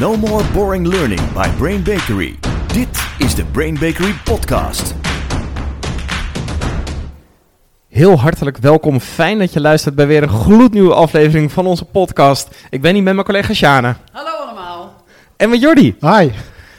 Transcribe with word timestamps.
No 0.00 0.16
more 0.16 0.44
boring 0.52 0.86
learning 0.86 1.32
by 1.32 1.48
Brain 1.48 1.82
Bakery. 1.82 2.38
Dit 2.66 3.06
is 3.18 3.34
de 3.34 3.44
Brain 3.44 3.74
Bakery 3.74 4.14
podcast. 4.24 4.94
Heel 7.88 8.18
hartelijk 8.18 8.58
welkom. 8.58 9.00
Fijn 9.00 9.38
dat 9.38 9.52
je 9.52 9.60
luistert 9.60 9.94
bij 9.94 10.06
weer 10.06 10.22
een 10.22 10.28
gloednieuwe 10.28 10.94
aflevering 10.94 11.52
van 11.52 11.66
onze 11.66 11.84
podcast. 11.84 12.48
Ik 12.70 12.80
ben 12.80 12.94
hier 12.94 13.02
met 13.02 13.14
mijn 13.14 13.26
collega 13.26 13.52
Sjane. 13.52 13.94
Hallo 14.12 14.30
allemaal. 14.30 15.04
En 15.36 15.50
met 15.50 15.60
Jordi. 15.60 15.96
Hi. 16.00 16.30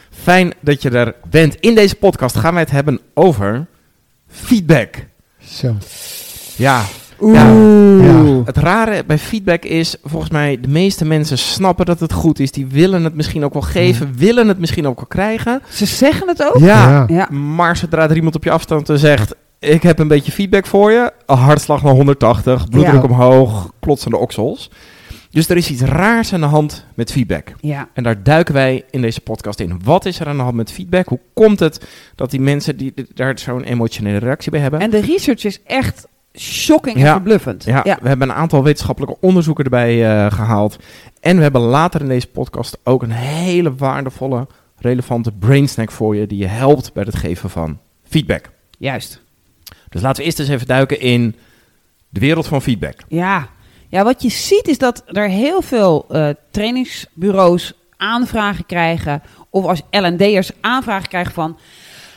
Fijn 0.09 0.54
dat 0.59 0.82
je 0.82 0.89
er 0.89 1.16
bent. 1.29 1.55
In 1.55 1.75
deze 1.75 1.95
podcast 1.95 2.38
gaan 2.38 2.54
wij 2.54 2.61
het 2.61 2.71
hebben 2.71 3.00
over 3.13 3.66
feedback. 4.27 4.95
Zo. 5.39 5.75
Ja. 6.55 6.84
Oeh. 7.21 7.34
Ja. 8.05 8.41
Het 8.45 8.57
rare 8.57 9.04
bij 9.07 9.18
feedback 9.18 9.63
is, 9.63 9.95
volgens 10.04 10.31
mij, 10.31 10.57
de 10.61 10.68
meeste 10.68 11.05
mensen 11.05 11.38
snappen 11.38 11.86
dat 11.86 11.99
het 11.99 12.13
goed 12.13 12.39
is. 12.39 12.52
Die 12.52 12.66
willen 12.68 13.04
het 13.04 13.16
misschien 13.16 13.43
ook 13.45 13.53
wel 13.53 13.62
geven, 13.62 14.13
willen 14.17 14.48
het 14.48 14.59
misschien 14.59 14.88
ook 14.88 14.95
wel 14.95 15.05
krijgen. 15.07 15.62
Ze 15.70 15.85
zeggen 15.85 16.27
het 16.27 16.43
ook? 16.43 16.57
Ja. 16.59 17.05
Ja. 17.07 17.30
Maar 17.31 17.77
zodra 17.77 18.09
er 18.09 18.16
iemand 18.16 18.35
op 18.35 18.43
je 18.43 18.52
afstand 18.52 18.90
zegt, 18.93 19.35
ik 19.59 19.84
heb 19.84 19.99
een 19.99 20.07
beetje 20.07 20.31
feedback 20.31 20.66
voor 20.66 20.91
je. 20.91 21.12
Een 21.26 21.38
hartslag 21.38 21.84
naar 21.84 21.93
180, 21.93 22.70
bloeddruk 22.70 22.95
Ja. 22.95 23.07
omhoog, 23.09 23.71
klotsende 23.79 24.18
oksels. 24.18 24.70
Dus 25.29 25.49
er 25.49 25.57
is 25.57 25.70
iets 25.71 25.82
raars 25.82 26.34
aan 26.34 26.40
de 26.40 26.45
hand 26.45 26.85
met 26.93 27.12
feedback. 27.12 27.54
Ja. 27.59 27.88
En 27.93 28.04
daar 28.04 28.23
duiken 28.23 28.54
wij 28.54 28.84
in 28.91 29.02
deze 29.02 29.21
podcast 29.21 29.59
in. 29.59 29.79
Wat 29.84 30.05
is 30.05 30.20
er 30.20 30.27
aan 30.27 30.38
de 30.38 30.43
hand 30.43 30.55
met 30.55 30.71
feedback? 30.71 31.07
Hoe 31.07 31.20
komt 31.34 31.59
het 31.59 31.85
dat 32.16 32.32
die 32.32 32.40
mensen 32.41 32.77
die 32.77 32.91
die 32.95 33.07
daar 33.13 33.40
zo'n 33.40 33.63
emotionele 33.63 34.18
reactie 34.18 34.52
bij 34.52 34.59
hebben? 34.59 34.79
En 34.79 34.90
de 34.90 34.99
research 34.99 35.43
is 35.43 35.59
echt 35.63 36.07
shocking 36.38 36.95
en 36.95 37.02
Ja. 37.02 37.12
verbluffend. 37.12 37.63
ja, 37.63 37.81
we 37.84 38.07
hebben 38.07 38.30
een 38.30 38.35
aantal 38.35 38.63
wetenschappelijke 38.63 39.17
onderzoeken 39.21 39.63
erbij 39.63 40.05
eh, 40.26 40.31
gehaald. 40.31 40.77
En 41.20 41.35
we 41.35 41.41
hebben 41.41 41.62
later 41.62 42.02
in 42.02 42.07
deze 42.07 42.27
podcast 42.27 42.77
ook 42.84 43.03
een 43.03 43.12
hele 43.12 43.76
waardevolle, 43.76 44.48
relevante 44.77 45.31
brainsnack 45.31 45.91
voor 45.91 46.15
je... 46.15 46.27
die 46.27 46.37
je 46.37 46.48
helpt 46.48 46.93
bij 46.93 47.04
het 47.04 47.15
geven 47.15 47.49
van 47.49 47.79
feedback. 48.07 48.49
Juist. 48.77 49.21
Dus 49.90 50.01
laten 50.01 50.20
we 50.20 50.26
eerst 50.26 50.40
eens 50.40 50.49
even 50.49 50.68
duiken 50.68 50.99
in 50.99 51.35
de 52.10 52.20
wereld 52.20 52.48
van 52.48 52.62
feedback. 52.62 52.99
Ja. 53.07 53.48
ja, 53.90 54.04
wat 54.04 54.21
je 54.21 54.29
ziet 54.29 54.67
is 54.67 54.77
dat 54.77 55.04
er 55.07 55.29
heel 55.29 55.62
veel 55.62 56.05
eh, 56.10 56.29
trainingsbureaus 56.51 57.73
aanvragen 57.98 58.65
krijgen. 58.65 59.21
Of 59.49 59.65
als 59.65 59.82
L&D'ers 59.90 60.51
aanvragen 60.62 61.07
krijgen 61.10 61.34
van... 61.34 61.57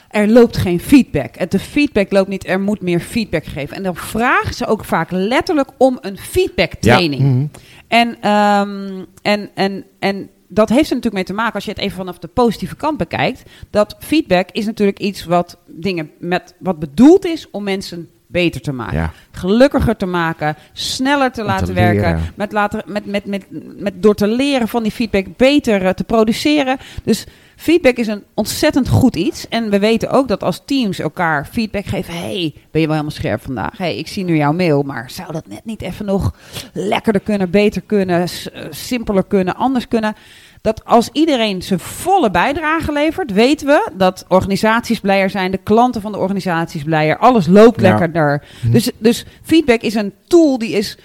Er 0.09 0.29
loopt 0.29 0.57
geen 0.57 0.81
feedback. 0.81 1.37
Het 1.37 1.51
de 1.51 1.59
feedback 1.59 2.13
loopt 2.13 2.29
niet, 2.29 2.47
er 2.47 2.61
moet 2.61 2.81
meer 2.81 3.01
feedback 3.01 3.45
geven. 3.45 3.77
En 3.77 3.83
dan 3.83 3.97
vragen 3.97 4.55
ze 4.55 4.67
ook 4.67 4.85
vaak 4.85 5.11
letterlijk 5.11 5.69
om 5.77 5.99
een 6.01 6.19
feedback 6.19 6.75
training. 6.75 7.23
Mhm. 7.23 7.47
En, 7.89 8.17
ehm, 8.21 9.05
en, 9.23 9.51
en, 9.55 9.85
en 9.99 10.31
dat 10.49 10.69
heeft 10.69 10.89
er 10.89 10.95
natuurlijk 10.97 11.15
mee 11.15 11.25
te 11.25 11.33
maken, 11.33 11.55
als 11.55 11.65
je 11.65 11.71
het 11.71 11.81
even 11.81 11.97
vanaf 11.97 12.19
de 12.19 12.29
positieve 12.29 12.77
kant 12.77 12.97
bekijkt, 12.97 13.43
dat 13.71 13.97
feedback 13.99 14.49
is 14.53 14.67
natuurlijk 14.67 14.99
iets 14.99 15.25
wat 15.25 15.59
dingen 15.67 16.11
met 16.19 16.55
wat 16.59 16.79
bedoeld 16.79 17.27
is 17.27 17.51
om 17.51 17.63
mensen 17.63 18.09
beter 18.27 18.61
te 18.61 18.73
maken. 18.73 18.97
Ja. 18.97 19.13
Gelukkiger 19.31 19.97
te 19.97 20.07
maken, 20.07 20.57
sneller 20.73 21.33
te 21.33 21.43
laten 21.43 21.67
te 21.67 21.73
werken, 21.73 22.33
met 22.35 22.53
laten, 22.53 22.83
met, 22.87 23.07
met, 23.07 23.25
met, 23.25 23.47
met, 23.81 24.03
door 24.03 24.15
te 24.15 24.27
leren 24.27 24.69
van 24.69 24.83
die 24.83 24.93
feedback 24.93 25.27
beter 25.37 25.85
eh, 25.87 25.91
te 25.91 26.05
produceren. 26.05 26.79
Dus 27.03 27.27
feedback 27.61 27.97
is 27.97 28.07
een 28.07 28.25
ontzettend 28.35 28.89
goed 28.89 29.17
iets. 29.17 29.49
En 29.49 29.71
we 29.71 29.79
weten 29.79 30.11
ook 30.11 30.29
dat 30.29 30.43
als 30.43 30.63
teams 30.65 30.99
elkaar 30.99 31.47
feedback 31.53 31.87
geven, 31.87 32.15
hey, 32.15 32.55
ben 32.71 32.81
je 32.81 32.87
wel 32.87 32.97
helemaal 32.97 33.11
scherp 33.11 33.43
vandaag? 33.43 33.79
hey, 33.79 33.97
ik 33.97 34.09
zie 34.09 34.25
nu 34.25 34.37
jouw 34.37 34.53
mail, 34.53 34.83
maar 34.83 35.11
zou 35.11 35.33
dat 35.33 35.47
net 35.49 35.65
niet 35.65 35.83
even 35.83 36.05
nog 36.05 36.35
lekkerder 36.73 37.23
kunnen, 37.23 37.51
beter 37.51 37.83
kunnen, 37.83 38.21
eh, 38.21 38.65
simpeler 38.71 39.25
kunnen, 39.25 39.57
anders 39.57 39.89
kunnen? 39.89 40.15
Dat 40.61 40.85
als 40.85 41.09
iedereen 41.13 41.63
zijn 41.63 41.79
volle 41.81 42.31
bijdrage 42.31 42.93
levert, 42.93 43.33
weten 43.33 43.67
we 43.67 43.91
dat 43.97 44.25
organisaties 44.29 45.01
blijer 45.01 45.31
zijn, 45.31 45.51
de 45.51 45.61
klanten 45.63 46.01
van 46.01 46.13
de 46.13 46.19
organisaties 46.19 46.83
blijer, 46.83 47.19
alles 47.19 47.47
loopt 47.47 47.81
Ja. 47.81 47.89
lekkerder. 47.91 48.45
Dus, 48.63 48.91
dus 48.99 49.25
feedback 49.43 49.81
is 49.81 49.95
een 49.95 50.13
tool 50.27 50.59
die 50.59 50.73
is 50.73 50.99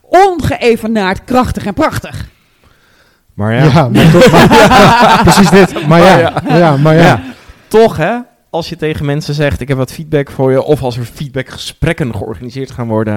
ongeëvenaard 0.00 1.24
krachtig 1.24 1.66
en 1.66 1.74
prachtig. 1.74 2.28
Maar 3.38 3.54
Ja, 3.54 3.64
ja, 3.64 3.88
maar 3.92 4.10
toch- 4.10 4.30
maar- 4.30 5.20
precies 5.32 5.50
dit. 5.50 5.86
Maar 5.86 6.00
ja, 6.00 6.42
ja, 6.48 6.76
maar 6.76 6.94
ja. 6.94 7.02
Ja. 7.02 7.22
toch 7.68 7.96
hè, 7.96 8.16
als 8.50 8.68
je 8.68 8.76
tegen 8.76 9.06
mensen 9.06 9.34
zegt, 9.34 9.60
ik 9.60 9.68
heb 9.68 9.76
wat 9.76 9.92
feedback 9.92 10.30
voor 10.30 10.50
je, 10.50 10.62
of 10.62 10.82
als 10.82 10.96
er 10.96 11.04
feedbackgesprekken 11.04 12.14
georganiseerd 12.16 12.70
gaan 12.70 12.88
worden, 12.88 13.14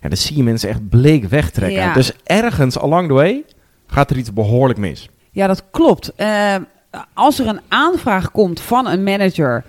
ja, 0.00 0.08
dan 0.08 0.16
zie 0.16 0.36
je 0.36 0.42
mensen 0.42 0.68
echt 0.68 0.88
bleek 0.88 1.24
wegtrekken. 1.24 1.80
Ja. 1.82 1.92
Dus 1.92 2.12
ergens 2.24 2.78
along 2.78 3.08
the 3.08 3.14
way 3.14 3.44
gaat 3.86 4.10
er 4.10 4.16
iets 4.16 4.32
behoorlijk 4.32 4.78
mis. 4.78 5.08
Ja, 5.30 5.46
dat 5.46 5.64
klopt. 5.70 6.12
Eh, 6.16 6.54
als 7.14 7.38
er 7.38 7.46
een 7.46 7.60
aanvraag 7.68 8.30
komt 8.30 8.60
van 8.60 8.86
een 8.88 9.02
manager 9.02 9.64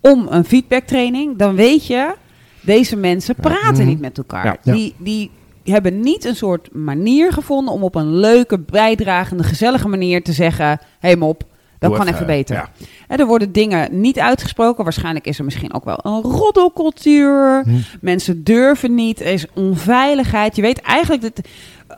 om 0.00 0.26
een 0.30 0.44
feedbacktraining, 0.44 1.38
dan 1.38 1.54
weet 1.54 1.86
je, 1.86 2.14
deze 2.60 2.96
mensen 2.96 3.34
praten 3.34 3.72
Mhm. 3.74 3.86
niet 3.86 4.00
met 4.00 4.18
elkaar. 4.18 4.56
Die, 4.62 4.94
die 4.98 5.30
hebben 5.64 6.00
niet 6.00 6.24
een 6.24 6.36
soort 6.36 6.74
manier 6.74 7.32
gevonden 7.32 7.74
om 7.74 7.82
op 7.82 7.94
een 7.94 8.16
leuke, 8.16 8.58
bijdragende, 8.58 9.42
gezellige 9.42 9.88
manier 9.88 10.22
te 10.22 10.32
zeggen: 10.32 10.80
hey 10.98 11.16
mop, 11.16 11.44
dat 11.82 11.90
Doe 11.90 12.04
kan 12.04 12.14
even, 12.14 12.26
beter. 12.26 12.56
ja. 12.56 12.68
En 13.08 13.18
er 13.18 13.26
worden 13.26 13.52
dingen 13.52 14.00
niet 14.00 14.18
uitgesproken. 14.18 14.84
Waarschijnlijk 14.84 15.26
is 15.26 15.38
er 15.38 15.44
misschien 15.44 15.74
ook 15.74 15.84
wel 15.84 15.98
een 16.02 16.20
roddelcultuur. 16.22 17.62
Hm. 17.64 17.70
Mensen 18.00 18.44
durven 18.44 18.94
niet. 18.94 19.20
Er 19.20 19.26
is 19.32 19.46
onveiligheid. 19.54 20.56
Je 20.56 20.62
weet 20.62 20.80
eigenlijk 20.80 21.22
dat 21.22 21.40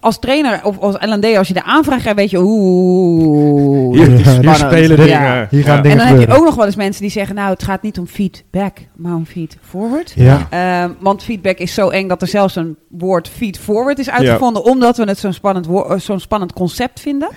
als 0.01 0.19
trainer 0.19 0.61
of 0.65 0.79
als 0.79 0.95
L&D, 1.01 1.37
als 1.37 1.49
je 1.49 1.55
de 1.55 1.63
aanvraag 1.63 2.01
krijgt, 2.01 2.19
weet 2.19 2.31
je 2.31 2.39
oeh. 2.43 3.97
Hier, 3.99 4.07
hier 4.41 4.55
spelen 4.55 5.07
Ja. 5.07 5.21
dingen. 5.21 5.47
Hier 5.51 5.63
gaan 5.65 5.77
Ja. 5.77 5.83
dingen 5.83 5.99
En 6.01 6.09
dan 6.09 6.19
heb 6.19 6.29
je 6.29 6.35
ook 6.35 6.45
nog 6.45 6.55
wel 6.55 6.67
eens 6.67 6.77
mensen 6.77 7.03
die 7.03 7.11
zeggen, 7.11 7.35
nou, 7.35 7.51
het 7.51 7.63
gaat 7.63 7.83
niet 7.83 7.99
om 7.99 8.07
feedback, 8.07 8.77
maar 8.97 9.15
om 9.15 9.27
feed 9.27 9.57
forward. 9.63 10.13
Ja. 10.17 10.47
Ehm, 10.51 10.91
want 11.01 11.23
feedback 11.23 11.59
is 11.59 11.75
zo 11.75 11.89
eng 11.89 12.09
dat 12.09 12.23
er 12.23 12.29
zelfs 12.29 12.57
een 12.57 12.77
woord 12.89 13.29
feed 13.29 13.59
forward 13.59 13.99
is 13.99 14.11
uitgevonden, 14.11 14.65
omdat 14.65 14.97
we 14.97 15.05
het 15.05 15.19
zo'n 15.19 15.33
spannend, 15.33 15.67
wo- 15.67 15.83
eh, 15.85 15.99
zo'n 15.99 16.21
spannend 16.21 16.53
concept 16.53 17.01
vinden. 17.01 17.29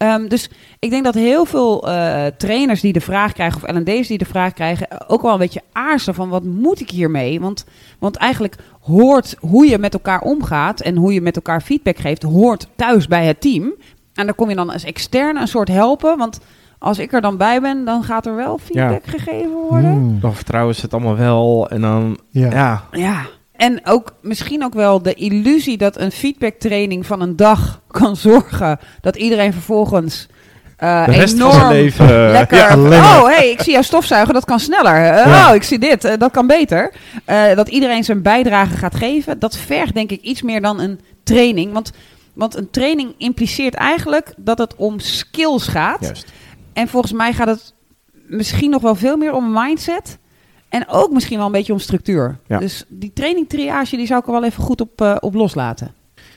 Ehm, 0.00 0.28
dus 0.28 0.50
ik 0.78 0.90
denk 0.90 1.04
dat 1.04 1.14
heel 1.14 1.44
veel 1.44 1.88
eh, 1.88 2.26
trainers 2.26 2.80
die 2.80 2.92
de 2.92 3.00
vraag 3.00 3.32
krijgen, 3.32 3.62
of 3.62 3.76
L&D's 3.76 4.08
die 4.08 4.18
de 4.18 4.24
vraag 4.24 4.52
krijgen, 4.52 5.08
ook 5.08 5.22
wel 5.22 5.32
een 5.32 5.38
beetje 5.38 5.62
aarzelen 5.72 6.14
van 6.14 6.28
wat 6.28 6.44
moet 6.44 6.80
ik 6.80 6.90
hiermee? 6.90 7.40
Want, 7.40 7.64
want 7.98 8.16
eigenlijk 8.16 8.56
hoort 8.80 9.36
hoe 9.38 9.66
je 9.66 9.78
met 9.78 9.92
elkaar 9.94 10.20
omgaat 10.20 10.80
en 10.80 10.96
hoe 10.96 11.12
je 11.12 11.20
met 11.20 11.36
elkaar 11.36 11.60
feedback 11.60 11.96
geeft, 11.98 12.22
hoort 12.22 12.66
thuis 12.76 13.06
bij 13.06 13.26
het 13.26 13.40
team. 13.40 13.74
En 14.14 14.26
dan 14.26 14.34
kom 14.34 14.48
je 14.48 14.54
dan 14.54 14.70
als 14.70 14.84
externe 14.84 15.40
een 15.40 15.48
soort 15.48 15.68
helpen, 15.68 16.18
want 16.18 16.40
als 16.78 16.98
ik 16.98 17.12
er 17.12 17.20
dan 17.20 17.36
bij 17.36 17.60
ben, 17.60 17.84
dan 17.84 18.02
gaat 18.04 18.26
er 18.26 18.36
wel 18.36 18.58
feedback 18.58 19.06
gegeven 19.06 19.56
worden. 19.68 19.98
Mm. 19.98 20.20
Dan 20.20 20.34
vertrouwen 20.34 20.74
ze 20.74 20.80
het 20.80 20.92
allemaal 20.92 21.16
wel 21.16 21.68
en 21.70 21.80
dan, 21.80 22.18
Ja. 22.30 22.50
ja, 22.50 22.84
Ja. 22.92 23.26
En 23.60 23.80
ook 23.84 24.14
misschien 24.22 24.64
ook 24.64 24.74
wel 24.74 25.02
de 25.02 25.14
illusie 25.14 25.76
dat 25.76 25.98
een 25.98 26.12
feedbacktraining 26.12 27.06
van 27.06 27.20
een 27.20 27.36
dag 27.36 27.80
kan 27.90 28.16
zorgen 28.16 28.78
dat 29.00 29.16
iedereen 29.16 29.52
vervolgens 29.52 30.28
eh, 30.76 31.04
de 31.04 31.10
rest 31.10 31.38
van 31.38 31.48
enorm 31.48 31.60
zijn 31.60 31.72
leven. 31.72 32.30
lekker. 32.40 32.58
Ja, 32.58 32.68
alleen 32.68 33.00
maar. 33.00 33.20
oh, 33.22 33.26
hey, 33.26 33.50
ik 33.50 33.60
zie 33.62 33.72
jou 33.72 33.84
stofzuigen, 33.84 34.34
dat 34.34 34.44
kan 34.44 34.60
sneller. 34.60 34.94
Eh, 34.94 35.26
Ja. 35.26 35.48
Oh, 35.48 35.54
ik 35.54 35.62
zie 35.62 35.78
dit, 35.78 36.04
eh, 36.04 36.18
dat 36.18 36.30
kan 36.30 36.46
beter. 36.46 36.92
Eh, 37.24 37.54
dat 37.54 37.68
iedereen 37.68 38.04
zijn 38.04 38.22
bijdrage 38.22 38.76
gaat 38.76 38.94
geven, 38.94 39.38
dat 39.38 39.56
vergt 39.56 39.94
denk 39.94 40.10
ik 40.10 40.20
iets 40.20 40.42
meer 40.42 40.60
dan 40.60 40.80
een 40.80 41.00
training. 41.24 41.72
Want, 41.72 41.92
want 42.32 42.56
een 42.56 42.70
training 42.70 43.14
impliceert 43.18 43.74
eigenlijk 43.74 44.32
dat 44.36 44.58
het 44.58 44.74
om 44.76 44.98
skills 44.98 45.66
gaat. 45.66 46.00
Juist. 46.00 46.32
En 46.72 46.88
volgens 46.88 47.12
mij 47.12 47.32
gaat 47.32 47.48
het 47.48 47.74
misschien 48.26 48.70
nog 48.70 48.82
wel 48.82 48.94
veel 48.94 49.16
meer 49.16 49.32
om 49.32 49.52
mindset. 49.52 50.18
En 50.70 50.84
ook 50.88 51.10
misschien 51.12 51.36
wel 51.36 51.46
een 51.46 51.52
beetje 51.52 51.72
om 51.72 51.78
structuur. 51.78 52.38
Ja. 52.46 52.58
Dus 52.58 52.84
die 52.88 53.12
training 53.12 53.48
triage, 53.48 53.96
die 53.96 54.06
zou 54.06 54.20
ik 54.20 54.26
er 54.26 54.32
wel 54.32 54.44
even 54.44 54.62
goed 54.62 54.80
op, 54.80 55.00
eh, 55.00 55.16
op 55.20 55.34
loslaten. 55.34 55.92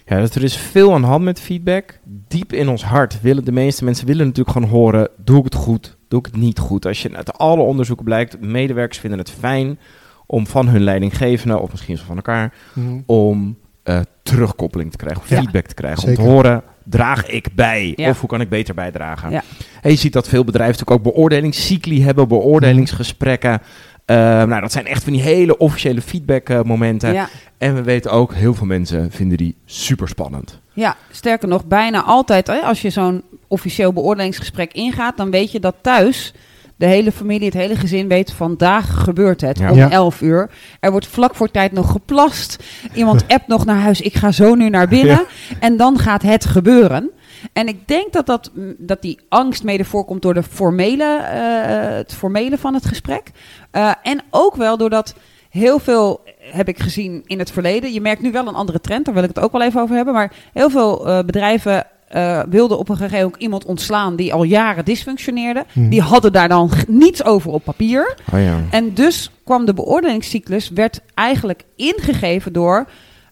Ja, 0.06 0.20
dus 0.20 0.36
er 0.36 0.44
is 0.44 0.58
veel 0.58 0.94
aan 0.94 1.02
de 1.02 1.08
hand 1.08 1.24
met 1.24 1.40
feedback. 1.40 2.00
Diep 2.28 2.54
in 2.54 2.70
ons 2.70 2.84
hart 2.84 3.22
willen 3.22 3.46
de 3.46 3.52
meeste 3.52 3.84
mensen 3.84 4.06
willen 4.08 4.26
natuurlijk 4.26 4.58
gewoon 4.58 4.70
horen: 4.70 5.10
doe 5.18 5.38
ik 5.38 5.44
het 5.44 5.56
goed, 5.56 5.98
doe 6.08 6.20
ik 6.20 6.26
het 6.26 6.36
niet 6.36 6.60
goed. 6.60 6.86
Als 6.86 7.02
je 7.02 7.16
uit 7.16 7.38
alle 7.38 7.62
onderzoeken 7.62 8.06
blijkt, 8.06 8.42
medewerkers 8.42 8.98
vinden 9.00 9.20
het 9.20 9.30
fijn 9.30 9.80
om 10.26 10.48
van 10.48 10.68
hun 10.68 10.82
leidinggevende, 10.84 11.60
of 11.60 11.72
misschien 11.72 11.98
van 11.98 12.16
elkaar, 12.16 12.54
Mhm. 12.74 13.00
om 13.06 13.58
eh, 13.84 14.00
terugkoppeling 14.24 14.92
te 14.92 14.98
krijgen, 14.98 15.22
of 15.22 15.30
Ja. 15.30 15.38
feedback 15.42 15.66
te 15.66 15.74
krijgen. 15.74 16.08
Om 16.08 16.16
te 16.16 16.22
horen, 16.22 16.62
draag 16.84 17.28
ik 17.30 17.48
bij? 17.56 17.94
Ja. 17.96 18.10
Of 18.10 18.20
hoe 18.20 18.30
kan 18.30 18.42
ik 18.42 18.50
beter 18.50 18.74
bijdragen? 18.74 19.32
Ja. 19.32 19.44
En 19.82 19.92
je 19.92 19.98
ziet 19.98 20.14
dat 20.14 20.28
veel 20.28 20.44
bedrijven 20.44 20.78
natuurlijk 20.80 21.08
ook 21.08 21.14
beoordelingscycli 21.14 22.04
hebben, 22.04 22.28
beoordelingsgesprekken. 22.28 23.62
Eh, 24.06 24.16
nou, 24.44 24.62
dat 24.62 24.72
zijn 24.72 24.86
echt 24.86 25.04
van 25.04 25.14
die 25.14 25.22
hele 25.22 25.58
officiële 25.58 26.02
feedback 26.02 26.64
momenten. 26.64 27.14
Ja. 27.14 27.30
En 27.58 27.76
we 27.76 27.82
weten 27.82 28.12
ook, 28.12 28.34
heel 28.34 28.54
veel 28.54 28.66
mensen 28.66 29.12
vinden 29.12 29.38
die 29.38 29.56
super 29.66 30.08
spannend. 30.08 30.60
ja, 30.74 30.96
sterker 31.12 31.48
nog, 31.48 31.66
bijna 31.66 32.04
altijd 32.04 32.48
hè, 32.48 32.60
als 32.60 32.82
je 32.82 32.90
zo'n 32.90 33.24
officieel 33.48 33.94
beoordelingsgesprek 33.94 34.74
ingaat, 34.74 35.18
dan 35.18 35.32
weet 35.32 35.52
je 35.52 35.60
dat 35.60 35.76
thuis 35.82 36.34
de 36.76 36.86
hele 36.86 37.12
familie, 37.12 37.46
het 37.46 37.54
hele 37.54 37.76
gezin 37.76 38.08
weet, 38.08 38.32
vandaag 38.32 39.04
gebeurt 39.04 39.42
het 39.42 39.58
Ja. 39.58 39.72
om 39.72 39.78
Ja. 39.78 39.90
11 39.90 40.22
uur. 40.22 40.50
Er 40.80 40.92
wordt 40.92 41.08
vlak 41.08 41.36
voor 41.36 41.52
tijd 41.52 41.72
nog 41.72 41.92
geplast. 41.92 42.64
Iemand 42.94 43.24
appt 43.34 43.48
nog 43.48 43.66
naar 43.66 43.80
huis, 43.80 44.02
ik 44.02 44.16
ga 44.16 44.32
zo 44.32 44.56
nu 44.56 44.70
naar 44.70 44.88
binnen. 44.88 45.26
En 45.60 45.78
dan 45.78 46.00
gaat 46.00 46.22
het 46.22 46.46
gebeuren. 46.46 47.12
En 47.54 47.68
ik 47.68 47.88
denk 47.88 48.14
dat, 48.14 48.26
dat, 48.26 48.52
mm, 48.54 48.76
dat 48.78 49.02
die 49.02 49.20
angst 49.30 49.64
mede 49.64 49.86
voorkomt 49.86 50.22
door 50.22 50.34
de 50.34 50.44
formele, 50.44 51.16
eh, 51.18 51.96
het 51.96 52.14
formele 52.14 52.58
van 52.58 52.74
het 52.74 52.86
gesprek. 52.86 53.32
Eh, 53.72 53.92
en 54.04 54.22
ook 54.30 54.56
wel 54.56 54.78
doordat 54.78 55.16
heel 55.50 55.80
veel 55.80 56.22
heb 56.40 56.68
ik 56.68 56.80
gezien 56.80 57.22
in 57.26 57.40
het 57.40 57.52
verleden. 57.52 57.94
Je 57.94 58.02
merkt 58.02 58.22
nu 58.22 58.32
wel 58.32 58.48
een 58.48 58.56
andere 58.56 58.82
trend, 58.82 59.06
daar 59.06 59.14
wil 59.14 59.24
ik 59.24 59.30
het 59.30 59.40
ook 59.40 59.52
wel 59.52 59.62
even 59.62 59.82
over 59.82 59.96
hebben. 59.96 60.14
Maar 60.14 60.32
heel 60.54 60.70
veel 60.70 61.08
eh, 61.08 61.20
bedrijven 61.26 61.86
eh, 62.14 62.42
wilden 62.50 62.78
op 62.78 62.90
een 62.90 62.96
gegeven 62.96 63.18
moment 63.18 63.36
ook 63.36 63.42
iemand 63.42 63.66
ontslaan 63.66 64.16
die 64.16 64.34
al 64.34 64.44
jaren 64.44 64.86
dysfunctioneerde. 64.86 65.66
Hmm. 65.72 65.90
Die 65.90 66.02
hadden 66.02 66.32
daar 66.34 66.50
dan 66.50 66.72
niets 66.88 67.24
over 67.24 67.52
op 67.52 67.64
papier. 67.64 68.16
Oh 68.34 68.40
ja. 68.40 68.60
En 68.70 68.94
dus 68.94 69.32
kwam 69.44 69.66
de 69.66 69.74
beoordelingscyclus, 69.74 70.70
werd 70.70 71.02
eigenlijk 71.14 71.64
ingegeven 71.76 72.54
door 72.54 72.86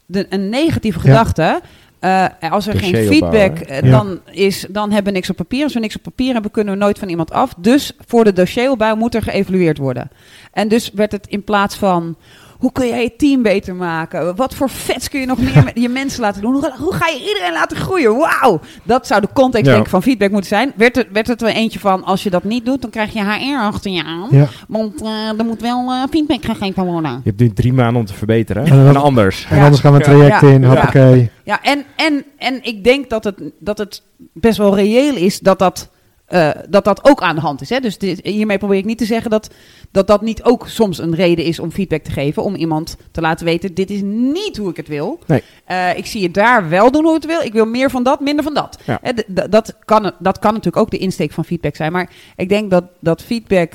de, 0.06 0.26
een 0.30 0.50
negatieve 0.50 0.98
Ja. 0.98 1.04
gedachte. 1.04 1.62
Eh, 2.00 2.26
als 2.52 2.68
er 2.68 2.78
geen 2.78 2.96
opbouwen, 2.96 3.14
feedback 3.14 3.60
eh, 3.60 3.82
Ja. 3.82 3.90
dan 3.90 4.20
is, 4.32 4.66
dan 4.70 4.92
hebben 4.92 5.12
we 5.12 5.18
niks 5.18 5.30
op 5.30 5.36
papier. 5.36 5.64
Als 5.64 5.74
we 5.74 5.80
niks 5.80 5.96
op 5.96 6.04
papier 6.04 6.34
hebben, 6.34 6.52
kunnen 6.52 6.74
we 6.74 6.80
nooit 6.80 7.00
van 7.00 7.10
iemand 7.10 7.32
af. 7.32 7.54
Dus 7.58 7.92
voor 8.08 8.24
de 8.24 8.34
dossieropbouw 8.34 8.96
moet 8.96 9.16
er 9.16 9.22
geëvalueerd 9.22 9.78
worden. 9.78 10.10
En 10.54 10.68
dus 10.68 10.92
werd 10.94 11.12
het 11.12 11.28
in 11.28 11.44
plaats 11.44 11.76
van... 11.76 12.16
Hoe 12.62 12.72
kun 12.72 12.88
jij 12.88 13.04
je 13.04 13.16
team 13.16 13.42
beter 13.42 13.76
maken? 13.76 14.36
Wat 14.36 14.56
voor 14.56 14.70
vets 14.70 15.10
kun 15.10 15.20
je 15.20 15.26
nog 15.26 15.38
meer 15.38 15.64
met 15.64 15.74
je 15.76 15.90
mensen 15.90 16.22
laten 16.22 16.42
doen? 16.42 16.54
Hoe, 16.54 16.72
hoe 16.78 16.94
ga 16.94 17.08
je 17.08 17.20
iedereen 17.28 17.54
laten 17.54 17.78
groeien? 17.78 18.18
Wauw! 18.18 18.60
Dat 18.84 19.08
zou 19.08 19.22
de 19.22 19.28
context 19.34 19.66
Ja. 19.66 19.72
denk 19.74 19.84
ik, 19.86 19.90
van 19.92 20.02
feedback 20.04 20.32
moeten 20.32 20.50
zijn. 20.50 20.72
Werd 20.76 20.96
het, 20.96 21.08
werd 21.12 21.28
het 21.28 21.42
er 21.42 21.48
eentje 21.48 21.80
van, 21.80 22.04
als 22.04 22.24
je 22.24 22.30
dat 22.30 22.44
niet 22.44 22.66
doet, 22.66 22.82
dan 22.82 22.90
krijg 22.90 23.14
je 23.14 23.24
HR 23.24 23.60
achter 23.62 23.92
je 23.92 24.04
aan. 24.04 24.28
Ja. 24.32 24.48
Want 24.68 25.02
eh, 25.02 25.40
er 25.40 25.46
moet 25.46 25.62
wel 25.62 25.92
eh, 25.92 26.04
feedback 26.10 26.46
gegeven 26.46 26.86
worden. 26.86 27.12
Je 27.12 27.20
hebt 27.24 27.40
nu 27.40 27.54
drie 27.54 27.74
maanden 27.74 27.96
om 28.02 28.06
te 28.06 28.14
verbeteren. 28.14 28.64
En 28.66 28.70
dan- 28.70 28.88
En 28.88 28.96
anders. 28.96 29.46
En 29.50 29.56
Ja. 29.58 29.64
anders 29.64 29.82
gaan 29.82 29.92
we 29.92 29.98
een 29.98 30.04
traject 30.04 30.42
Ja. 30.42 30.48
in, 30.48 30.62
Ja. 30.62 30.68
hoppakee. 30.68 31.30
Ja, 31.44 31.62
en, 31.62 31.84
en, 31.96 32.24
en 32.38 32.60
ik 32.64 32.84
denk 32.84 33.10
dat 33.10 33.24
het, 33.24 33.42
dat 33.60 33.78
het 33.78 34.02
best 34.34 34.58
wel 34.58 34.76
reëel 34.76 35.16
is 35.16 35.40
dat 35.40 35.60
dat, 35.60 35.90
eh, 36.32 36.50
dat, 36.70 36.84
dat 36.84 37.04
ook 37.04 37.22
aan 37.22 37.36
de 37.36 37.42
hand 37.42 37.62
is. 37.62 37.70
Hè? 37.70 37.80
Dus 37.80 37.98
dit, 37.98 38.20
hiermee 38.24 38.58
probeer 38.58 38.78
ik 38.78 38.86
niet 38.86 38.98
te 38.98 39.06
zeggen 39.06 39.30
dat, 39.30 39.50
dat 39.92 40.08
dat 40.08 40.22
niet 40.22 40.44
ook 40.44 40.68
soms 40.68 40.98
een 40.98 41.16
reden 41.16 41.46
is 41.46 41.60
om 41.60 41.72
feedback 41.72 42.04
te 42.04 42.12
geven. 42.12 42.44
Om 42.44 42.56
iemand 42.56 42.98
te 43.12 43.22
laten 43.22 43.46
weten, 43.46 43.74
dit 43.74 43.90
is 43.90 44.02
niet 44.04 44.58
hoe 44.58 44.70
ik 44.70 44.78
het 44.78 44.88
wil. 44.88 45.20
Nee. 45.28 45.44
Eh, 45.66 45.98
ik 45.98 46.06
zie 46.06 46.22
je 46.22 46.32
daar 46.32 46.70
wel 46.70 46.92
doen 46.92 47.04
hoe 47.04 47.16
ik 47.16 47.22
het 47.22 47.32
wil. 47.32 47.42
Ik 47.42 47.54
wil 47.54 47.66
meer 47.66 47.90
van 47.90 48.04
dat, 48.04 48.20
minder 48.20 48.44
van 48.44 48.54
dat. 48.54 48.80
Ja. 48.86 49.00
Hè, 49.02 49.12
dat, 49.50 49.76
kan, 49.86 50.12
dat 50.20 50.40
kan 50.40 50.54
natuurlijk 50.54 50.84
ook 50.84 50.92
de 50.92 50.98
insteek 50.98 51.32
van 51.32 51.46
feedback 51.46 51.76
zijn. 51.76 51.92
Maar 51.92 52.10
ik 52.36 52.50
denk 52.50 52.72
dat, 52.72 52.84
dat 53.00 53.22
feedback... 53.22 53.74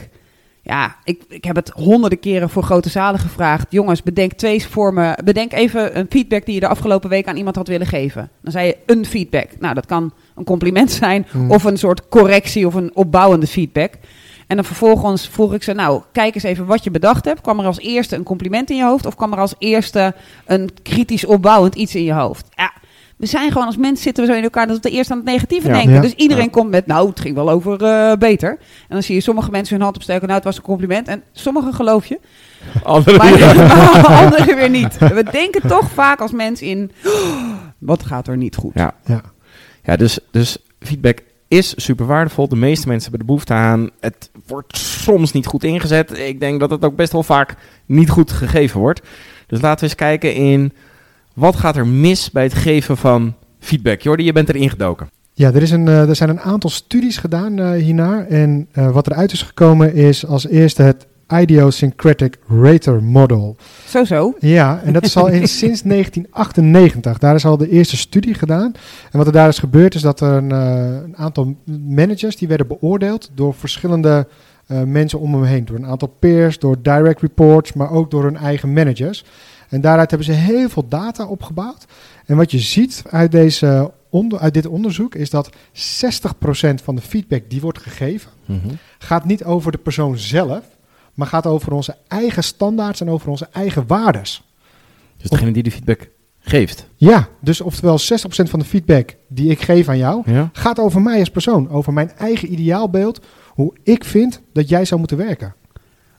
Ja, 0.63 0.97
ik, 1.05 1.23
ik 1.29 1.45
heb 1.45 1.57
het 1.57 1.69
honderden 1.69 2.21
keren 2.21 2.51
voor 2.51 2.63
grote 2.63 2.89
zalen 2.89 3.21
gevraagd. 3.21 3.67
Jongens, 3.71 4.03
bedenk 4.03 4.33
twee 4.33 4.67
vormen. 4.67 5.25
Bedenk 5.25 5.53
even 5.53 5.99
een 5.99 6.07
feedback 6.11 6.45
die 6.45 6.55
je 6.55 6.61
de 6.61 6.69
afgelopen 6.69 7.11
week 7.11 7.27
aan 7.27 7.37
iemand 7.37 7.57
had 7.57 7.69
willen 7.69 7.87
geven. 7.87 8.31
Dan 8.43 8.53
zei 8.53 8.67
je 8.67 8.77
een 8.87 9.07
feedback. 9.07 9.49
Nou, 9.59 9.75
dat 9.75 9.87
kan 9.87 10.13
een 10.37 10.45
compliment 10.45 10.91
zijn 10.91 11.27
Hmm. 11.31 11.51
of 11.51 11.65
een 11.65 11.79
soort 11.79 12.09
correctie 12.09 12.67
of 12.67 12.75
een 12.75 12.91
opbouwende 12.95 13.47
feedback. 13.47 13.93
En 14.47 14.57
dan 14.57 14.65
vervolgens 14.65 15.29
vroeg 15.29 15.55
ik 15.55 15.63
ze, 15.63 15.73
nou, 15.73 16.03
kijk 16.13 16.35
eens 16.35 16.45
even 16.45 16.67
wat 16.67 16.85
je 16.85 16.91
bedacht 16.91 17.25
hebt. 17.25 17.41
Kwam 17.41 17.59
er 17.61 17.67
als 17.67 17.79
eerste 17.79 18.17
een 18.17 18.23
compliment 18.23 18.71
in 18.71 18.77
je 18.77 18.85
hoofd 18.85 19.07
of 19.07 19.15
kwam 19.15 19.33
er 19.33 19.39
als 19.39 19.55
eerste 19.59 20.15
een 20.47 20.71
kritisch 20.83 21.25
opbouwend 21.25 21.75
iets 21.75 21.95
in 21.95 22.03
je 22.05 22.13
hoofd? 22.13 22.47
Ja, 22.57 22.73
we 23.17 23.27
zijn 23.27 23.53
gewoon 23.53 23.67
als 23.67 23.77
mensen 23.77 24.03
zitten 24.05 24.25
we 24.25 24.31
zo 24.31 24.37
in 24.37 24.43
elkaar 24.45 24.67
dat 24.67 24.81
we 24.83 24.91
eerst 24.91 25.11
aan 25.11 25.17
het 25.17 25.27
negatieve 25.27 25.69
Ja. 25.69 25.73
denken. 25.75 25.93
Ja. 25.95 26.01
Dus 26.01 26.15
iedereen 26.15 26.45
Ja. 26.45 26.51
komt 26.51 26.71
met, 26.71 26.87
nou, 26.87 27.09
het 27.09 27.21
ging 27.21 27.35
wel 27.35 27.51
over 27.51 27.83
eh, 27.85 28.13
beter. 28.19 28.51
En 28.51 28.59
dan 28.89 29.03
zie 29.03 29.15
je 29.15 29.21
sommige 29.21 29.51
mensen 29.51 29.75
hun 29.75 29.85
hand 29.85 29.97
opsteken, 29.97 30.23
nou, 30.23 30.35
het 30.35 30.45
was 30.45 30.57
een 30.57 30.63
compliment. 30.63 31.09
En 31.09 31.23
sommigen 31.33 31.75
geloof 31.75 32.07
je, 32.07 32.21
Andere 32.83 33.17
maar 33.19 34.07
anderen 34.07 34.57
weer 34.57 34.71
niet. 34.71 34.99
We 34.99 35.25
denken 35.31 35.69
toch 35.69 35.91
vaak 35.91 36.21
als 36.21 36.33
mens 36.33 36.63
in, 36.63 36.91
"Oh, 37.05 37.13
wat 37.79 38.05
gaat 38.05 38.29
er 38.29 38.37
niet 38.37 38.57
goed? 38.57 38.73
Ja. 38.75 38.95
Ja. 39.05 39.21
Ja, 39.87 39.97
dus, 39.97 40.19
dus 40.31 40.59
feedback 40.81 41.19
is 41.49 41.75
super 41.77 42.07
waardevol. 42.07 42.49
De 42.49 42.57
meeste 42.57 42.89
mensen 42.89 43.11
hebben 43.11 43.21
er 43.21 43.27
behoefte 43.27 43.53
aan. 43.53 43.91
Het 44.01 44.31
wordt 44.47 44.77
soms 44.77 45.33
niet 45.33 45.47
goed 45.47 45.65
ingezet. 45.65 46.19
Ik 46.19 46.41
denk 46.41 46.61
dat 46.61 46.71
het 46.71 46.85
ook 46.85 46.97
best 46.97 47.13
wel 47.13 47.23
vaak 47.23 47.55
niet 47.87 48.11
goed 48.11 48.33
gegeven 48.33 48.81
wordt. 48.81 49.01
Dus 49.47 49.61
laten 49.61 49.79
we 49.79 49.85
eens 49.85 49.95
kijken 49.95 50.35
in 50.35 50.73
wat 51.35 51.57
gaat 51.57 51.77
er 51.77 51.87
mis 51.87 52.31
bij 52.31 52.43
het 52.43 52.55
geven 52.55 52.97
van 52.97 53.35
feedback. 53.59 54.01
Jordi, 54.01 54.25
je 54.25 54.33
bent 54.33 54.49
erin 54.49 54.71
gedoken. 54.71 55.11
Ja, 55.33 55.53
er, 55.53 55.63
is 55.63 55.71
een, 55.71 55.89
eh, 55.89 56.09
er 56.09 56.17
zijn 56.17 56.31
een 56.31 56.41
aantal 56.41 56.71
studies 56.71 57.17
gedaan 57.17 57.59
eh, 57.59 57.71
hiernaar. 57.71 58.27
En 58.27 58.69
eh, 58.73 58.91
wat 58.91 59.07
eruit 59.07 59.33
is 59.33 59.43
gekomen 59.43 59.95
is 59.95 60.27
als 60.27 60.47
eerste 60.47 60.83
het 60.83 61.07
Idiosyncratic 61.33 62.39
Rater 62.49 63.03
Model. 63.03 63.57
Zo, 63.89 64.05
zo. 64.05 64.35
Ja, 64.39 64.81
en 64.85 64.93
dat 64.93 65.05
is 65.05 65.17
al 65.17 65.29
in, 65.29 65.49
sinds 65.63 65.83
1998. 65.83 67.19
Daar 67.19 67.35
is 67.35 67.45
al 67.45 67.57
de 67.57 67.71
eerste 67.71 67.97
studie 67.97 68.35
gedaan. 68.35 68.73
En 69.11 69.19
wat 69.19 69.27
er 69.27 69.33
daar 69.33 69.49
is 69.49 69.59
gebeurd 69.59 69.95
is 69.95 70.03
dat 70.03 70.21
er 70.21 70.33
een, 70.33 70.53
eh, 70.53 71.03
een 71.05 71.17
aantal 71.17 71.57
managers 71.89 72.37
die 72.37 72.49
werden 72.49 72.67
beoordeeld 72.67 73.31
door 73.35 73.55
verschillende 73.55 74.27
eh, 74.67 74.83
mensen 74.83 75.21
om 75.21 75.33
hem 75.33 75.43
heen. 75.43 75.65
Door 75.65 75.77
een 75.77 75.87
aantal 75.87 76.15
peers, 76.19 76.59
door 76.59 76.77
direct 76.83 77.21
reports, 77.21 77.73
maar 77.73 77.91
ook 77.91 78.11
door 78.11 78.23
hun 78.23 78.37
eigen 78.37 78.73
managers. 78.73 79.25
En 79.69 79.81
daaruit 79.81 80.11
hebben 80.11 80.29
ze 80.29 80.35
heel 80.35 80.69
veel 80.69 80.89
data 80.89 81.27
opgebouwd. 81.27 81.87
En 82.27 82.37
wat 82.37 82.51
je 82.51 82.59
ziet 82.59 83.03
uit, 83.11 83.33
deze 83.33 83.91
onder, 84.09 84.39
uit 84.39 84.55
dit 84.55 84.67
onderzoek 84.67 85.15
is 85.15 85.31
dat 85.31 85.51
60% 85.73 86.83
van 86.83 86.95
de 86.95 87.01
feedback 87.03 87.43
die 87.49 87.61
wordt 87.61 87.79
gegeven, 87.79 88.31
gaat 88.99 89.25
niet 89.25 89.45
over 89.45 89.73
de 89.73 89.79
persoon 89.79 90.19
zelf, 90.19 90.65
maar 91.17 91.27
gaat 91.27 91.47
over 91.47 91.73
onze 91.73 91.97
eigen 92.09 92.45
standaards 92.45 93.01
en 93.01 93.11
over 93.11 93.29
onze 93.31 93.49
eigen 93.53 93.85
waardes. 93.87 94.43
Dus 95.17 95.31
degene 95.31 95.51
die 95.53 95.63
de 95.63 95.71
feedback 95.71 96.09
geeft. 96.41 96.87
Ja, 96.97 97.29
dus 97.41 97.61
oftewel 97.61 97.99
60% 97.99 98.03
van 98.29 98.59
de 98.59 98.65
feedback 98.65 99.15
die 99.29 99.51
ik 99.51 99.61
geef 99.63 99.89
aan 99.89 99.99
jou, 99.99 100.23
Ja. 100.33 100.51
gaat 100.53 100.79
over 100.79 101.01
mij 101.03 101.19
als 101.19 101.31
persoon, 101.31 101.71
over 101.71 101.93
mijn 101.93 102.11
eigen 102.19 102.53
ideaalbeeld, 102.53 103.21
hoe 103.49 103.73
ik 103.83 104.05
vind 104.05 104.41
dat 104.53 104.69
jij 104.69 104.85
zou 104.85 104.99
moeten 105.01 105.17
werken. 105.17 105.55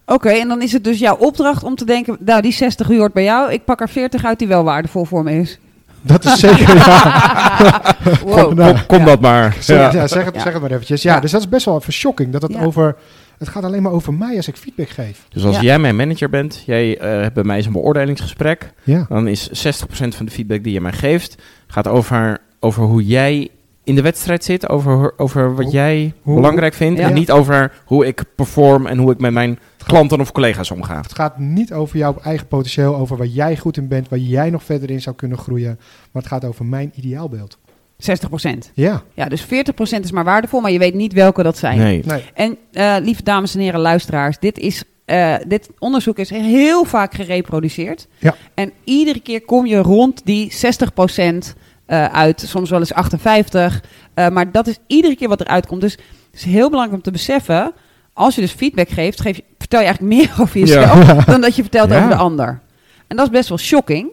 Oké, 0.05 0.29
en 0.29 0.47
dan 0.47 0.61
is 0.61 0.71
het 0.71 0.83
dus 0.83 0.99
jouw 0.99 1.15
opdracht 1.15 1.63
om 1.63 1.75
te 1.75 1.85
denken, 1.85 2.17
nou, 2.19 2.41
die 2.41 2.51
60 2.51 2.89
uur 2.89 2.97
hoort 2.97 3.13
bij 3.13 3.23
jou. 3.23 3.51
Ik 3.51 3.65
pak 3.65 3.81
er 3.81 3.89
40 3.89 4.25
uit 4.25 4.39
die 4.39 4.47
wel 4.47 4.63
waardevol 4.63 5.05
voor 5.05 5.23
me 5.23 5.31
is. 5.39 5.59
Dat 6.01 6.25
is 6.25 6.39
zeker, 6.39 6.75
ja. 6.75 7.95
Wow. 8.25 8.59
Kom, 8.59 8.85
kom 8.85 8.99
ja. 8.99 9.05
dat 9.05 9.19
maar. 9.21 9.55
Zeg, 9.59 9.93
Ja. 9.93 10.07
zeg, 10.07 10.25
het, 10.25 10.35
Ja. 10.35 10.41
zeg 10.41 10.53
het 10.53 10.61
maar 10.61 10.71
eventjes. 10.71 11.01
Ja, 11.01 11.13
Ja. 11.13 11.19
dus 11.19 11.31
dat 11.31 11.41
is 11.41 11.49
best 11.49 11.65
wel 11.65 11.77
even 11.77 11.93
shocking, 11.93 12.31
dat 12.31 12.41
het 12.41 12.53
Ja. 12.53 12.61
over... 12.63 12.95
Het 13.37 13.47
gaat 13.47 13.63
alleen 13.63 13.81
maar 13.81 13.91
over 13.91 14.13
mij 14.13 14.35
als 14.35 14.47
ik 14.47 14.55
feedback 14.55 14.89
geef. 14.89 15.25
Dus 15.29 15.43
als 15.45 15.55
Ja. 15.55 15.61
jij 15.61 15.79
mijn 15.79 15.95
manager 15.95 16.29
bent, 16.29 16.63
jij 16.65 16.97
eh, 16.97 17.09
hebt 17.21 17.33
bij 17.33 17.43
mij 17.43 17.61
zo'n 17.61 17.71
beoordelingsgesprek, 17.71 18.73
Ja, 18.83 19.05
dan 19.09 19.27
is 19.27 19.49
60% 19.51 20.15
van 20.15 20.25
de 20.25 20.31
feedback 20.31 20.63
die 20.63 20.73
je 20.73 20.81
mij 20.81 20.93
geeft, 20.93 21.35
gaat 21.67 21.87
over, 21.87 22.37
over 22.59 22.83
hoe 22.83 23.05
jij 23.05 23.49
in 23.83 23.95
de 23.95 24.01
wedstrijd 24.01 24.43
zit, 24.43 24.69
over, 24.69 25.13
over 25.17 25.55
wat 25.55 25.63
Hoe- 25.63 25.73
jij 25.73 26.13
hoe- 26.21 26.35
belangrijk 26.35 26.73
vindt, 26.73 26.99
Ja. 26.99 27.07
en 27.07 27.13
niet 27.13 27.31
over 27.31 27.73
hoe 27.85 28.05
ik 28.05 28.23
perform 28.35 28.85
en 28.85 28.97
hoe 28.97 29.11
ik 29.11 29.19
met 29.19 29.31
mijn 29.31 29.59
klanten 29.85 30.19
of 30.19 30.31
collega's 30.31 30.71
omga. 30.71 31.01
het 31.01 31.15
gaat 31.15 31.39
niet 31.39 31.73
over 31.73 31.97
jouw 31.97 32.17
eigen 32.23 32.47
potentieel, 32.47 32.95
over 32.95 33.17
waar 33.17 33.27
jij 33.27 33.57
goed 33.57 33.77
in 33.77 33.87
bent, 33.87 34.09
waar 34.09 34.19
jij 34.19 34.49
nog 34.49 34.63
verder 34.63 34.89
in 34.91 35.01
zou 35.01 35.15
kunnen 35.15 35.37
groeien. 35.37 35.75
Maar 36.11 36.21
het 36.23 36.31
gaat 36.31 36.45
over 36.45 36.65
mijn 36.65 36.91
ideaalbeeld. 36.95 37.57
60 37.97 38.29
procent. 38.29 38.71
Ja, 38.73 39.03
Ja, 39.13 39.25
dus 39.25 39.41
40 39.41 39.73
procent 39.73 40.03
is 40.05 40.11
maar 40.11 40.23
waardevol, 40.23 40.59
maar 40.61 40.71
je 40.71 40.79
weet 40.79 40.93
niet 40.93 41.13
welke 41.13 41.43
dat 41.43 41.57
zijn. 41.57 41.77
Nee. 41.77 42.01
nee. 42.05 42.23
En 42.33 42.57
eh, 42.71 42.95
lieve 43.01 43.23
dames 43.23 43.53
en 43.55 43.59
heren 43.61 43.79
luisteraars, 43.79 44.39
dit, 44.39 44.57
is, 44.59 44.83
eh, 45.05 45.35
dit 45.47 45.69
onderzoek 45.79 46.17
is 46.17 46.29
heel 46.29 46.83
vaak 46.83 47.13
gereproduceerd. 47.13 48.07
Ja. 48.17 48.35
En 48.53 48.71
iedere 48.83 49.19
keer 49.19 49.41
kom 49.41 49.65
je 49.65 49.77
rond 49.77 50.21
die 50.25 50.53
60 50.53 50.93
procent 50.93 51.55
eh, 51.85 52.05
uit, 52.05 52.43
soms 52.47 52.69
wel 52.69 52.79
eens 52.79 52.93
58. 52.93 53.83
eh, 54.13 54.27
maar 54.29 54.51
dat 54.51 54.67
is 54.67 54.77
iedere 54.87 55.15
keer 55.15 55.27
wat 55.27 55.41
eruit 55.41 55.65
komt. 55.67 55.81
Dus 55.81 55.91
het 55.91 55.99
is 56.33 56.43
heel 56.43 56.69
belangrijk 56.69 56.97
om 56.97 57.01
te 57.03 57.11
beseffen, 57.11 57.71
als 58.13 58.35
je 58.35 58.41
dus 58.41 58.51
feedback 58.51 58.89
geeft, 58.89 59.21
geef 59.21 59.35
je, 59.35 59.43
vertel 59.57 59.79
je 59.79 59.85
eigenlijk 59.85 60.15
meer 60.17 60.31
over 60.41 60.59
jezelf 60.59 61.05
dan 61.25 61.41
dat 61.41 61.55
je 61.55 61.61
vertelt 61.61 61.89
Ja. 61.89 61.97
over 61.97 62.09
de 62.09 62.15
ander. 62.15 62.59
En 63.07 63.15
dat 63.17 63.25
is 63.25 63.31
best 63.31 63.49
wel 63.49 63.57
shocking. 63.57 64.09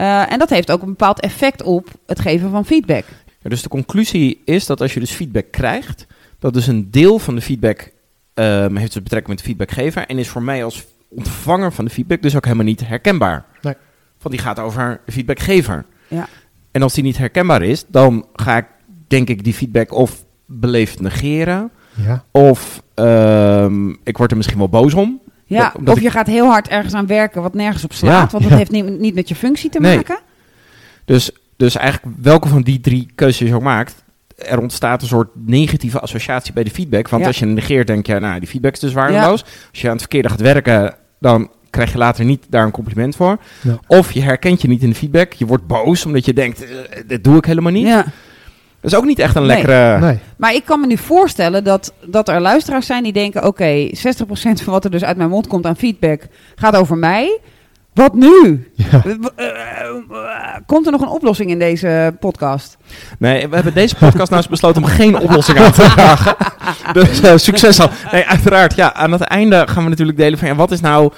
Eh, 0.00 0.32
en 0.32 0.38
dat 0.38 0.50
heeft 0.50 0.70
ook 0.70 0.82
een 0.82 0.88
bepaald 0.88 1.20
effect 1.20 1.62
op 1.62 1.88
het 2.06 2.20
geven 2.20 2.50
van 2.50 2.66
feedback. 2.66 3.04
Ja, 3.40 3.50
dus 3.50 3.62
de 3.62 3.68
conclusie 3.68 4.42
is 4.44 4.66
dat 4.66 4.80
als 4.80 4.94
je 4.94 5.00
dus 5.00 5.10
feedback 5.10 5.46
krijgt, 5.50 6.06
dat 6.38 6.54
dus 6.54 6.66
een 6.66 6.90
deel 6.90 7.18
van 7.18 7.34
de 7.34 7.40
feedback 7.40 7.92
ehm, 8.34 8.76
heeft 8.76 8.92
dus 8.92 9.02
betrekking 9.02 9.28
met 9.28 9.38
de 9.38 9.44
feedbackgever 9.44 10.06
en 10.06 10.18
is 10.18 10.28
voor 10.28 10.42
mij 10.42 10.64
als 10.64 10.84
ontvanger 11.08 11.72
van 11.72 11.84
de 11.84 11.90
feedback 11.90 12.22
dus 12.22 12.36
ook 12.36 12.44
helemaal 12.44 12.64
niet 12.64 12.86
herkenbaar. 12.86 13.44
Nee. 13.62 13.74
Want 14.22 14.34
die 14.34 14.44
gaat 14.44 14.58
over 14.58 15.00
de 15.06 15.12
feedbackgever. 15.12 15.84
Ja. 16.08 16.28
En 16.70 16.82
als 16.82 16.94
die 16.94 17.04
niet 17.04 17.18
herkenbaar 17.18 17.62
is, 17.62 17.84
dan 17.86 18.26
ga 18.32 18.56
ik 18.56 18.66
denk 19.08 19.28
ik 19.28 19.44
die 19.44 19.54
feedback 19.54 19.92
of 19.92 20.24
beleefd 20.46 21.00
negeren, 21.00 21.70
Ja, 21.94 22.24
of 22.30 22.82
ehm, 22.94 23.90
ik 23.90 24.16
word 24.16 24.30
er 24.30 24.36
misschien 24.36 24.58
wel 24.58 24.68
boos 24.68 24.94
om. 24.94 25.20
Ja, 25.58 25.74
of 25.84 25.96
ik- 25.96 26.02
je 26.02 26.10
gaat 26.10 26.26
heel 26.26 26.46
hard 26.46 26.68
ergens 26.68 26.94
aan 26.94 27.06
werken 27.06 27.42
wat 27.42 27.54
nergens 27.54 27.84
op 27.84 27.92
slaat. 27.92 28.12
Ja. 28.12 28.28
want 28.30 28.42
dat 28.42 28.52
Ja. 28.52 28.56
heeft 28.58 28.70
niet, 28.70 28.98
niet 28.98 29.14
met 29.14 29.28
je 29.28 29.34
functie 29.34 29.70
te 29.70 29.80
Nee. 29.80 29.96
maken. 29.96 30.18
Dus, 31.04 31.30
dus 31.56 31.76
eigenlijk 31.76 32.16
welke 32.22 32.48
van 32.48 32.62
die 32.62 32.80
drie 32.80 33.08
keuzes 33.14 33.48
je 33.48 33.54
ook 33.54 33.62
maakt, 33.62 34.04
er 34.36 34.60
ontstaat 34.60 35.02
een 35.02 35.08
soort 35.08 35.28
negatieve 35.46 36.00
associatie 36.00 36.52
bij 36.52 36.64
de 36.64 36.70
feedback. 36.70 37.08
Want 37.08 37.22
Ja. 37.22 37.28
als 37.28 37.38
je 37.38 37.46
negeert, 37.46 37.86
denk 37.86 38.06
je, 38.06 38.18
nou, 38.20 38.38
die 38.40 38.48
feedback 38.48 38.72
is 38.72 38.78
dus 38.78 38.92
waardeloos. 38.92 39.42
Als 39.70 39.80
je 39.80 39.86
aan 39.86 39.92
het 39.92 40.00
verkeerde 40.00 40.28
gaat 40.28 40.40
werken, 40.40 40.94
dan 41.20 41.50
krijg 41.70 41.92
je 41.92 41.98
later 41.98 42.24
niet 42.24 42.46
daar 42.48 42.64
een 42.64 42.70
compliment 42.70 43.16
voor. 43.16 43.38
Ja. 43.62 43.78
Of 43.86 44.12
je 44.12 44.22
herkent 44.22 44.62
je 44.62 44.68
niet 44.68 44.82
in 44.82 44.88
de 44.88 44.94
feedback. 44.94 45.32
Je 45.32 45.46
wordt 45.46 45.66
boos 45.66 46.06
omdat 46.06 46.24
je 46.24 46.32
denkt, 46.32 46.64
eh, 46.64 46.70
dit 47.06 47.24
doe 47.24 47.36
ik 47.36 47.44
helemaal 47.44 47.72
niet. 47.72 47.86
Dat 48.80 48.92
is 48.92 48.98
ook 48.98 49.04
niet 49.04 49.18
echt 49.18 49.36
een 49.36 49.46
lekkere... 49.46 49.98
Nee. 49.98 50.18
Maar 50.36 50.54
ik 50.54 50.64
kan 50.64 50.80
me 50.80 50.86
nu 50.86 50.96
voorstellen 50.96 51.64
dat, 51.64 51.92
dat 52.04 52.28
er 52.28 52.40
luisteraars 52.40 52.86
zijn 52.86 53.02
die 53.02 53.12
denken: 53.12 53.46
oké, 53.46 53.88
60% 53.88 53.90
van 54.32 54.72
wat 54.72 54.84
er 54.84 54.90
dus 54.90 55.04
uit 55.04 55.16
mijn 55.16 55.30
mond 55.30 55.46
komt 55.46 55.66
aan 55.66 55.76
feedback 55.76 56.22
gaat 56.54 56.76
over 56.76 56.96
mij. 56.96 57.40
Wat 57.94 58.14
nu? 58.14 58.70
Ja. 58.74 59.02
Eh, 59.04 59.46
eh, 59.46 60.56
Komt 60.66 60.86
er 60.86 60.92
nog 60.92 61.00
een 61.00 61.08
oplossing 61.08 61.50
in 61.50 61.58
deze 61.58 62.16
podcast? 62.20 62.76
Nee, 63.18 63.48
we 63.48 63.54
hebben 63.54 63.74
deze 63.74 63.94
podcast 63.94 64.30
nou 64.30 64.42
eens 64.42 64.50
besloten 64.50 64.82
om 64.82 64.88
geen 64.88 65.18
oplossing 65.18 65.58
aan 65.58 65.72
te 65.72 65.82
vragen. 65.82 66.36
Dus 66.92 67.20
eh, 67.20 67.36
succes 67.36 67.80
al. 67.80 67.90
Nee, 68.12 68.24
uiteraard. 68.24 68.74
Ja, 68.74 68.94
aan 68.94 69.12
het 69.12 69.20
einde 69.20 69.66
gaan 69.68 69.82
we 69.82 69.90
natuurlijk 69.90 70.18
delen 70.18 70.38
van 70.38 70.48
ja, 70.48 70.54
wat 70.54 70.70
is 70.70 70.80
nou, 70.80 71.12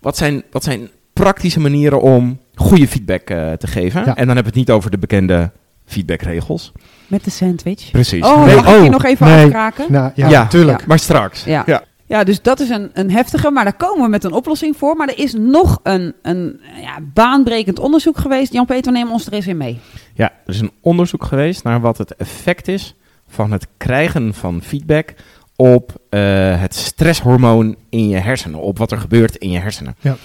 wat 0.00 0.16
zijn, 0.16 0.42
wat 0.50 0.64
zijn 0.64 0.90
praktische 1.12 1.60
manieren 1.60 2.00
om 2.00 2.40
goede 2.54 2.88
feedback 2.88 3.26
te 3.58 3.66
geven. 3.66 4.00
Ja. 4.04 4.16
En 4.16 4.26
dan 4.26 4.34
hebben 4.36 4.52
we 4.52 4.58
het 4.58 4.68
niet 4.68 4.70
over 4.70 4.90
de 4.90 4.98
bekende 4.98 5.50
feedbackregels. 5.86 6.72
Met 7.06 7.24
de 7.24 7.30
sandwich. 7.30 7.90
Precies. 7.90 8.24
Oh, 8.24 8.44
Nee, 8.44 8.54
mag 8.56 8.74
ik 8.74 8.80
die 8.80 8.90
nog 8.90 9.04
even 9.04 9.26
nee. 9.26 9.44
afkraken? 9.44 9.84
Nou, 9.88 10.10
ja, 10.14 10.28
Ja. 10.28 10.42
natuurlijk. 10.42 10.86
Maar 10.86 10.98
straks. 10.98 11.44
Ja. 11.44 11.62
Ja. 11.66 11.82
Ja, 12.08 12.24
dus 12.24 12.42
dat 12.42 12.60
is 12.60 12.68
een, 12.68 12.90
een 12.92 13.10
heftige, 13.10 13.50
maar 13.50 13.64
daar 13.64 13.76
komen 13.76 14.02
we 14.04 14.08
met 14.08 14.24
een 14.24 14.32
oplossing 14.32 14.76
voor. 14.76 14.96
Maar 14.96 15.08
er 15.08 15.18
is 15.18 15.32
nog 15.32 15.80
een, 15.82 16.14
een 16.22 16.60
ja, 16.80 16.98
baanbrekend 17.14 17.78
onderzoek 17.78 18.18
geweest. 18.18 18.52
Jan-Peter, 18.52 18.92
neem 18.92 19.10
ons 19.10 19.26
er 19.26 19.32
eens 19.32 19.46
in 19.46 19.56
mee. 19.56 19.78
Ja, 20.14 20.32
er 20.46 20.54
is 20.54 20.60
een 20.60 20.72
onderzoek 20.80 21.24
geweest 21.24 21.64
naar 21.64 21.80
wat 21.80 21.98
het 21.98 22.16
effect 22.16 22.68
is 22.68 22.94
van 23.28 23.52
het 23.52 23.66
krijgen 23.76 24.34
van 24.34 24.62
feedback 24.62 25.14
op 25.56 25.92
eh, 26.10 26.60
het 26.60 26.74
stresshormoon 26.74 27.76
in 27.88 28.08
je 28.08 28.16
hersenen, 28.16 28.60
op 28.60 28.78
wat 28.78 28.92
er 28.92 28.98
gebeurt 28.98 29.36
in 29.36 29.50
je 29.50 29.58
hersenen. 29.58 29.96
Ja. 30.00 30.16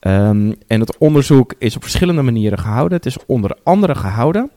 Ehm, 0.00 0.52
en 0.66 0.80
het 0.80 0.98
onderzoek 0.98 1.54
is 1.58 1.76
op 1.76 1.82
verschillende 1.82 2.22
manieren 2.22 2.58
gehouden. 2.58 2.96
Het 2.96 3.06
is 3.06 3.16
onder 3.26 3.56
andere 3.62 3.94
gehouden. 3.94 4.50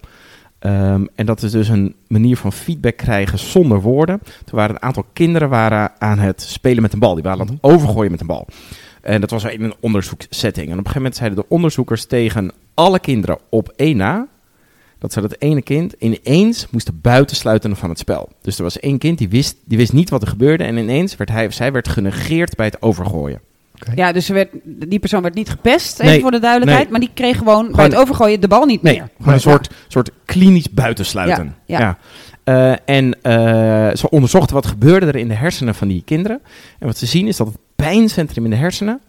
Ehm, 0.59 1.05
en 1.15 1.25
dat 1.25 1.43
is 1.43 1.51
dus 1.51 1.67
een 1.67 1.95
manier 2.07 2.37
van 2.37 2.53
feedback 2.53 2.97
krijgen 2.97 3.39
zonder 3.39 3.81
woorden. 3.81 4.19
Er 4.23 4.55
waren 4.55 4.75
een 4.75 4.81
aantal 4.81 5.05
kinderen 5.13 5.49
waren 5.49 5.91
aan 5.99 6.19
het 6.19 6.41
spelen 6.41 6.81
met 6.81 6.93
een 6.93 6.99
bal. 6.99 7.13
Die 7.13 7.23
waren 7.23 7.41
aan 7.41 7.47
het 7.47 7.57
overgooien 7.61 8.11
met 8.11 8.21
een 8.21 8.27
bal. 8.27 8.47
En 9.01 9.21
dat 9.21 9.29
was 9.29 9.43
in 9.43 9.63
een 9.63 9.75
onderzoekssetting. 9.79 10.65
En 10.65 10.71
op 10.71 10.77
een 10.77 10.91
gegeven 10.91 11.01
moment 11.01 11.15
zeiden 11.15 11.39
de 11.39 11.49
onderzoekers 11.49 12.05
tegen 12.05 12.51
alle 12.73 12.99
kinderen 12.99 13.37
op 13.49 13.73
één 13.75 13.97
na 13.97 14.27
dat 14.99 15.13
ze 15.13 15.21
dat 15.21 15.35
ene 15.39 15.61
kind 15.61 15.93
ineens 15.93 16.67
moesten 16.69 17.01
buitensluiten 17.01 17.75
van 17.75 17.89
het 17.89 17.99
spel. 17.99 18.29
Dus 18.41 18.57
er 18.57 18.63
was 18.63 18.79
één 18.79 18.97
kind 18.97 19.17
die 19.17 19.29
wist, 19.29 19.57
die 19.65 19.77
wist 19.77 19.93
niet 19.93 20.09
wat 20.09 20.21
er 20.21 20.27
gebeurde 20.27 20.63
en 20.63 20.77
ineens 20.77 21.15
werd 21.15 21.29
hij 21.29 21.45
of 21.45 21.53
zij 21.53 21.71
werd 21.71 21.87
genegeerd 21.87 22.55
bij 22.55 22.65
het 22.65 22.81
overgooien. 22.81 23.41
Ja, 23.95 24.11
dus 24.11 24.27
er 24.27 24.33
werd, 24.33 24.49
die 24.63 24.99
persoon 24.99 25.21
werd 25.21 25.33
niet 25.33 25.49
gepest, 25.49 25.99
even 25.99 26.11
Nee, 26.11 26.21
voor 26.21 26.31
de 26.31 26.39
duidelijkheid. 26.39 26.83
nee. 26.83 26.91
Maar 26.91 26.99
die 26.99 27.09
kreeg 27.13 27.37
gewoon, 27.37 27.71
bij 27.71 27.85
het 27.85 27.95
overgooien 27.95 28.41
de 28.41 28.47
bal 28.47 28.65
niet 28.65 28.81
Nee, 28.81 28.93
meer. 28.97 29.09
gewoon 29.17 29.33
een 29.33 29.39
soort, 29.39 29.69
soort 29.87 30.09
klinisch 30.25 30.69
buitensluiten. 30.69 31.55
Ja, 31.65 31.79
ja. 31.79 31.97
Eh, 32.43 32.95
en 32.95 33.17
eh, 33.21 33.95
ze 33.95 34.09
onderzochten 34.09 34.55
wat 34.55 34.65
gebeurde 34.67 35.05
er 35.05 35.15
in 35.15 35.27
de 35.27 35.33
hersenen 35.33 35.75
van 35.75 35.87
die 35.87 36.01
kinderen. 36.05 36.41
En 36.79 36.87
wat 36.87 36.97
ze 36.97 37.05
zien 37.05 37.27
is 37.27 37.37
dat 37.37 37.47
het 37.47 37.57
pijncentrum 37.75 38.43
in 38.43 38.49
de 38.49 38.55
hersenen 38.55 38.99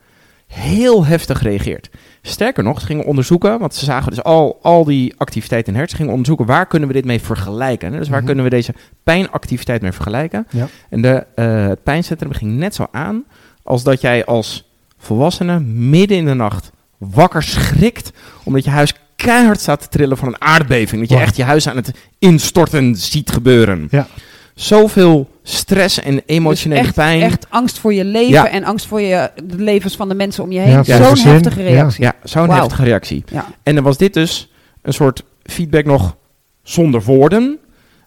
heel 0.46 1.04
heftig 1.06 1.42
reageert. 1.42 1.90
Sterker 2.22 2.62
nog, 2.64 2.80
ze 2.80 2.86
gingen 2.86 3.04
onderzoeken, 3.04 3.58
want 3.58 3.74
ze 3.74 3.84
zagen 3.84 4.10
dus 4.10 4.22
al, 4.22 4.58
al 4.62 4.84
die 4.84 5.14
activiteit 5.16 5.66
in 5.66 5.72
de 5.72 5.78
hersenen, 5.78 5.98
gingen 6.00 6.12
onderzoeken 6.18 6.46
waar 6.54 6.66
kunnen 6.66 6.88
we 6.88 6.94
dit 6.94 7.04
mee 7.04 7.20
vergelijken. 7.20 7.92
Hè? 7.92 7.98
Dus 7.98 8.08
waar 8.08 8.16
Mhm. 8.16 8.26
kunnen 8.26 8.44
we 8.44 8.50
deze 8.50 8.74
pijnactiviteit 9.02 9.82
mee 9.82 9.92
vergelijken? 9.92 10.46
Ja. 10.50 10.66
En 10.90 11.02
de, 11.02 11.26
eh, 11.34 11.66
het 11.66 11.82
pijncentrum 11.82 12.32
ging 12.32 12.52
net 12.56 12.74
zo 12.74 12.86
aan 12.92 13.24
als 13.62 13.82
dat 13.82 14.00
jij 14.00 14.24
als 14.24 14.68
volwassene 14.98 15.60
midden 15.60 16.16
in 16.16 16.24
de 16.24 16.34
nacht 16.34 16.70
wakker 16.98 17.42
schrikt, 17.42 18.10
omdat 18.44 18.64
je 18.64 18.70
huis 18.70 18.94
keihard 19.16 19.60
staat 19.60 19.80
te 19.80 19.88
trillen 19.88 20.16
van 20.16 20.28
een 20.28 20.40
aardbeving. 20.40 21.00
Dat 21.00 21.10
je 21.10 21.14
Wow. 21.16 21.24
echt 21.24 21.36
je 21.36 21.42
huis 21.44 21.68
aan 21.68 21.76
het 21.76 21.92
instorten 22.18 22.96
ziet 22.96 23.30
gebeuren. 23.30 23.88
Ja. 23.90 24.06
Zoveel 24.54 25.30
stress 25.42 26.00
en 26.02 26.22
emotionele 26.26 26.78
Dus 26.80 26.86
echt, 26.88 26.96
pijn. 26.96 27.22
echt 27.22 27.46
angst 27.50 27.78
voor 27.78 27.94
je 27.94 28.04
leven 28.04 28.32
Ja. 28.32 28.48
en 28.50 28.64
angst 28.64 28.86
voor 28.86 29.00
je, 29.00 29.30
de 29.44 29.56
levens 29.62 29.96
van 29.96 30.08
de 30.08 30.14
mensen 30.14 30.42
om 30.44 30.52
je 30.52 30.58
heen. 30.58 30.82
Ja, 30.84 31.14
Zo'n 31.14 31.32
heftige 31.32 31.62
reactie. 31.62 32.02
Ja, 32.04 32.14
zo'n 32.24 32.50
heftige 32.50 32.82
reactie. 32.82 33.24
Ja. 33.32 33.46
En 33.62 33.74
dan 33.74 33.84
was 33.84 33.96
dit 33.96 34.14
dus 34.14 34.50
een 34.82 34.92
soort 34.92 35.22
feedback 35.42 35.84
nog 35.84 36.16
zonder 36.62 37.02
woorden. 37.02 37.58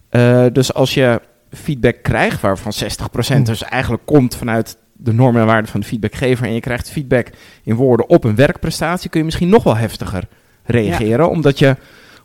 Eh, 0.10 0.46
dus 0.52 0.74
als 0.74 0.94
je 0.94 1.22
feedback 1.52 1.96
krijgt, 2.04 2.42
waarvan 2.42 2.74
60% 2.74 3.38
Oeh. 3.38 3.46
dus 3.46 3.64
eigenlijk 3.64 4.06
komt 4.06 4.36
vanuit 4.36 4.78
de 4.94 5.14
normen 5.14 5.42
en 5.42 5.48
waarden 5.48 5.72
van 5.72 5.80
de 5.80 5.86
feedbackgever, 5.86 6.46
en 6.46 6.54
je 6.54 6.60
krijgt 6.60 6.90
feedback 6.90 7.30
in 7.64 7.76
woorden 7.76 8.10
op 8.10 8.24
een 8.24 8.36
werkprestatie, 8.36 9.10
kun 9.10 9.20
je 9.20 9.26
misschien 9.26 9.50
nog 9.50 9.64
wel 9.64 9.76
heftiger 9.76 10.24
reageren, 10.64 11.30
omdat 11.30 11.60
je 11.60 11.76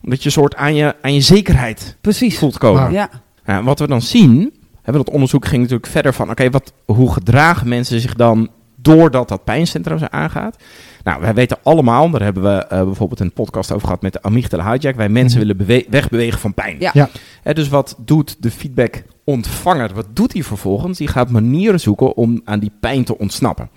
omdat 0.05 0.23
je 0.23 0.31
soort 0.31 0.57
aan 0.57 0.75
je, 0.75 0.95
aan 1.03 1.15
je 1.15 1.21
zekerheid 1.21 1.97
Precies. 2.01 2.39
voelt 2.39 2.59
komen. 2.59 2.83
Maar- 2.83 2.93
Ja. 2.93 3.11
Ja, 3.47 3.63
wat 3.63 3.79
we 3.79 3.87
dan 3.87 4.03
zien, 4.03 4.53
hebben 4.83 5.05
dat 5.05 5.15
onderzoek 5.15 5.47
ging 5.47 5.61
natuurlijk 5.63 5.91
verder 5.91 6.13
van, 6.13 6.31
oké, 6.31 6.51
wat 6.51 6.73
hoe 6.85 7.13
gedragen 7.13 7.69
mensen 7.69 8.01
zich 8.01 8.15
dan 8.15 8.49
doordat 8.77 9.29
dat 9.29 9.45
pijncentrum 9.45 9.99
ze 9.99 10.11
aangaat? 10.11 10.57
Nou, 11.05 11.21
wij 11.21 11.35
weten 11.35 11.57
allemaal, 11.63 12.11
daar 12.11 12.23
hebben 12.23 12.43
we 12.43 12.67
eh, 12.67 12.83
bijvoorbeeld 12.85 13.21
een 13.21 13.33
podcast 13.33 13.73
over 13.73 13.87
gehad 13.87 14.03
met 14.03 14.13
de 14.13 14.23
amygdala 14.23 14.73
hijack, 14.73 14.97
wij 14.97 15.09
mensen 15.09 15.39
Mhm. 15.39 15.49
willen 15.49 15.67
bewe- 15.67 15.87
wegbewegen 15.91 16.41
van 16.41 16.55
pijn. 16.55 16.77
Ja. 16.79 16.91
Ja. 16.95 17.09
Hè, 17.43 17.55
dus 17.55 17.69
wat 17.69 17.95
doet 17.99 18.37
de 18.43 18.51
feedback 18.51 19.03
ontvanger? 19.28 19.94
Wat 19.94 20.06
doet 20.12 20.32
hij 20.32 20.42
vervolgens? 20.42 20.99
Die 20.99 21.08
gaat 21.08 21.30
manieren 21.30 21.80
zoeken 21.80 22.16
om 22.16 22.40
aan 22.44 22.58
die 22.58 22.73
pijn 22.80 23.04
te 23.04 23.18
ontsnappen. 23.18 23.70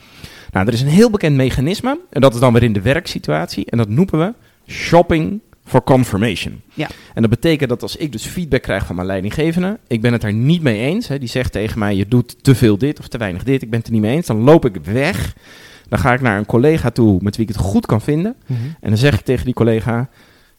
Nou, 0.51 0.67
er 0.67 0.73
is 0.73 0.81
een 0.81 0.87
heel 0.87 1.09
bekend 1.09 1.35
mechanisme, 1.35 1.99
en 2.09 2.21
dat 2.21 2.33
is 2.33 2.39
dan 2.39 2.53
weer 2.53 2.63
in 2.63 2.73
de 2.73 2.81
werksituatie, 2.81 3.65
en 3.65 3.77
dat 3.77 3.89
noemen 3.89 4.19
we 4.19 4.33
shopping 4.71 5.39
for 5.63 5.83
confirmation. 5.83 6.61
Ja. 6.73 6.87
En 7.13 7.21
dat 7.21 7.29
betekent 7.31 7.69
dat 7.69 7.81
als 7.81 7.95
ik 7.95 8.11
dus 8.11 8.25
feedback 8.25 8.61
krijg 8.61 8.85
van 8.85 8.95
mijn 8.95 9.07
leidinggevende, 9.07 9.79
ik 9.87 10.01
ben 10.01 10.11
het 10.11 10.21
daar 10.21 10.33
niet 10.33 10.61
mee 10.61 10.79
eens, 10.79 11.07
hè, 11.07 11.19
die 11.19 11.29
zegt 11.29 11.51
tegen 11.51 11.79
mij, 11.79 11.95
je 11.95 12.07
doet 12.07 12.43
te 12.43 12.55
veel 12.55 12.77
dit 12.77 12.99
of 12.99 13.07
te 13.07 13.17
weinig 13.17 13.43
dit, 13.43 13.61
ik 13.61 13.69
ben 13.69 13.79
het 13.79 13.87
er 13.87 13.93
niet 13.93 14.01
mee 14.01 14.15
eens, 14.15 14.27
dan 14.27 14.43
loop 14.43 14.65
ik 14.65 14.75
weg. 14.83 15.35
Dan 15.89 15.99
ga 15.99 16.13
ik 16.13 16.21
naar 16.21 16.37
een 16.37 16.45
collega 16.45 16.89
toe 16.89 17.19
met 17.21 17.35
wie 17.35 17.47
ik 17.47 17.53
het 17.53 17.63
goed 17.63 17.85
kan 17.85 18.01
vinden. 18.01 18.35
Mhm. 18.45 18.59
En 18.79 18.89
dan 18.89 18.97
zeg 18.97 19.13
ik 19.13 19.25
tegen 19.25 19.45
die 19.45 19.53
collega, 19.53 20.09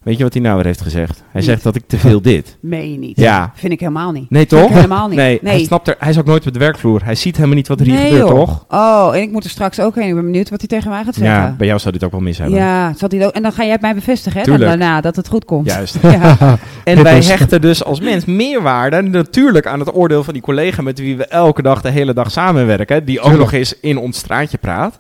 weet 0.03 0.17
je 0.17 0.23
wat 0.23 0.33
hij 0.33 0.43
nou 0.43 0.57
weer 0.57 0.65
heeft 0.65 0.81
gezegd? 0.81 1.17
Hij 1.31 1.41
Niet. 1.41 1.45
zegt 1.45 1.63
dat 1.63 1.75
ik 1.75 1.83
te 1.87 1.99
veel 1.99 2.23
dit. 2.33 2.57
Meen 2.61 2.93
je 2.93 2.99
niet. 2.99 3.17
Ja. 3.21 3.53
Vind 3.55 3.73
ik 3.73 3.81
helemaal 3.81 4.13
niet. 4.13 4.31
Nee, 4.31 4.47
Vind 4.47 4.61
toch? 4.61 4.71
ik 4.71 4.77
helemaal 4.77 5.09
niet. 5.09 5.17
Nee, 5.17 5.39
Nee. 5.43 5.55
Hij, 5.55 5.65
snapt 5.65 5.89
er, 5.89 5.97
hij 5.99 6.11
is 6.11 6.19
ook 6.19 6.25
nooit 6.27 6.47
op 6.47 6.53
de 6.53 6.59
werkvloer. 6.59 7.05
Hij 7.05 7.15
ziet 7.15 7.37
helemaal 7.37 7.57
niet 7.57 7.69
wat 7.69 7.81
er 7.81 7.87
hier 7.87 7.95
Nee, 7.95 8.05
gebeurt, 8.11 8.29
joh. 8.29 8.39
toch? 8.39 8.65
Oh, 8.69 9.11
en 9.17 9.23
ik 9.23 9.31
moet 9.31 9.45
er 9.45 9.51
straks 9.51 9.81
ook 9.81 9.95
heen. 9.95 10.09
Ik 10.09 10.15
ben 10.15 10.25
benieuwd 10.25 10.51
wat 10.51 10.59
hij 10.61 10.69
tegen 10.69 10.91
mij 10.91 11.05
gaat 11.05 11.15
zeggen. 11.15 11.35
Ja, 11.37 11.55
bij 11.59 11.67
jou 11.67 11.79
zou 11.79 11.93
dit 11.93 12.05
ook 12.05 12.11
wel 12.11 12.21
mis 12.21 12.39
hebben. 12.39 12.57
Ja, 12.59 12.93
zal 12.97 13.09
hij 13.09 13.27
ook, 13.27 13.33
en 13.33 13.43
dan 13.43 13.53
ga 13.53 13.63
jij 13.63 13.73
het 13.73 13.81
mij 13.81 13.95
bevestigen, 13.95 14.41
hè? 14.41 14.47
Dan 14.47 14.59
daarna, 14.61 15.01
dat 15.01 15.17
het 15.17 15.29
goed 15.29 15.45
komt. 15.45 15.67
Juist. 15.67 15.97
Ja. 16.03 16.37
En 16.85 16.95
Dit 16.95 17.03
wij 17.05 17.23
hechten 17.23 17.61
dus 17.61 17.85
als 17.85 18.01
mens 18.01 18.25
meerwaarde 18.25 19.03
natuurlijk 19.03 19.67
aan 19.67 19.79
het 19.79 19.95
oordeel 19.95 20.25
van 20.25 20.33
die 20.33 20.43
collega 20.43 20.83
met 20.83 20.99
wie 20.99 21.17
we 21.17 21.25
elke 21.27 21.63
dag 21.63 21.81
de 21.83 21.91
hele 21.91 22.15
dag 22.15 22.31
samenwerken. 22.31 23.05
Die 23.05 23.19
ook 23.21 23.25
Tuurlijk. 23.25 23.43
nog 23.45 23.53
eens 23.53 23.81
in 23.81 23.99
ons 23.99 24.19
straatje 24.19 24.59
praat. 24.59 24.99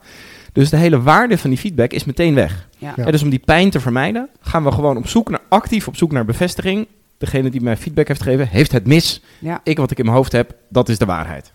Dus 0.53 0.71
de 0.71 0.77
hele 0.77 1.03
waarde 1.03 1.39
van 1.39 1.51
die 1.51 1.59
feedback 1.59 1.93
is 1.93 2.05
meteen 2.05 2.35
weg. 2.35 2.69
Ja. 2.79 2.93
Ja. 2.97 3.05
En 3.05 3.13
dus 3.13 3.23
om 3.23 3.31
die 3.31 3.43
pijn 3.45 3.71
te 3.71 3.81
vermijden, 3.81 4.29
gaan 4.41 4.65
we 4.65 4.73
gewoon 4.73 4.97
op 4.97 5.09
zoek 5.09 5.31
naar, 5.31 5.41
actief 5.49 5.89
op 5.89 5.97
zoek 5.97 6.13
naar 6.13 6.25
bevestiging. 6.25 6.87
Degene 7.19 7.51
die 7.51 7.61
mij 7.61 7.77
feedback 7.77 8.09
heeft 8.09 8.23
gegeven, 8.23 8.49
heeft 8.49 8.73
het 8.73 8.87
mis. 8.87 9.23
Ja. 9.39 9.61
Ik 9.65 9.77
wat 9.77 9.91
ik 9.91 9.99
in 9.99 10.05
mijn 10.05 10.17
hoofd 10.17 10.33
heb, 10.33 10.55
dat 10.69 10.89
is 10.89 10.99
de 10.99 11.05
waarheid. 11.05 11.53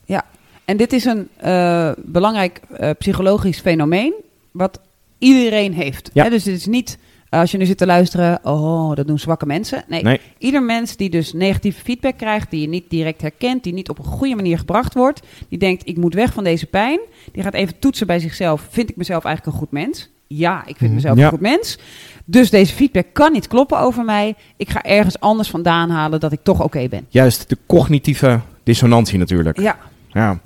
En 0.68 0.78
dit 0.78 0.94
is 0.94 1.06
een 1.06 1.30
eh, 1.38 1.92
belangrijk 1.98 2.62
eh, 2.74 2.90
psychologisch 3.00 3.60
fenomeen 3.60 4.14
wat 4.52 4.80
iedereen 5.18 5.74
heeft. 5.74 6.10
Ja. 6.14 6.24
Hè, 6.24 6.30
dus 6.30 6.46
het 6.46 6.56
is 6.56 6.66
niet, 6.66 6.98
als 7.30 7.52
je 7.52 7.58
nu 7.58 7.66
zit 7.66 7.78
te 7.78 7.86
luisteren, 7.86 8.40
oh, 8.44 8.96
dat 8.96 9.08
doen 9.08 9.20
zwakke 9.20 9.46
mensen. 9.46 9.84
Nee, 9.88 10.04
Nee. 10.04 10.22
ieder 10.38 10.64
mens 10.64 10.96
die 10.96 11.10
dus 11.10 11.34
negatieve 11.34 11.82
feedback 11.82 12.18
krijgt, 12.18 12.52
die 12.52 12.62
je 12.62 12.68
niet 12.68 12.90
direct 12.90 13.22
herkent, 13.22 13.64
die 13.64 13.74
niet 13.74 13.90
op 13.90 13.98
een 14.00 14.06
goede 14.06 14.36
manier 14.36 14.58
gebracht 14.58 14.94
wordt, 14.94 15.22
die 15.50 15.60
denkt, 15.60 15.88
ik 15.88 15.98
moet 15.98 16.14
weg 16.14 16.34
van 16.34 16.44
deze 16.44 16.66
pijn, 16.66 17.00
die 17.32 17.44
gaat 17.44 17.54
even 17.54 17.80
toetsen 17.80 18.08
bij 18.08 18.20
zichzelf, 18.20 18.68
vind 18.70 18.90
ik 18.90 18.96
mezelf 18.96 19.24
eigenlijk 19.26 19.56
een 19.56 19.62
goed 19.64 19.72
mens? 19.72 20.10
Ja, 20.28 20.60
ik 20.60 20.66
vind 20.78 20.80
Mhm. 20.80 20.94
mezelf 20.94 21.18
Ja. 21.18 21.24
een 21.24 21.30
goed 21.30 21.40
mens. 21.40 21.78
Dus 22.26 22.50
deze 22.50 22.74
feedback 22.74 23.06
kan 23.14 23.32
niet 23.32 23.48
kloppen 23.48 23.80
over 23.80 24.04
mij. 24.06 24.36
Ik 24.58 24.70
ga 24.70 24.84
ergens 24.84 25.20
anders 25.20 25.50
vandaan 25.50 25.90
halen 25.90 26.20
dat 26.20 26.32
ik 26.32 26.40
toch 26.44 26.64
oké 26.64 26.88
ben. 26.88 27.06
Juist 27.10 27.50
de 27.50 27.58
cognitieve 27.66 28.40
dissonantie 28.64 29.18
natuurlijk. 29.18 29.60
Ja, 29.60 29.78
Ja. 30.12 30.40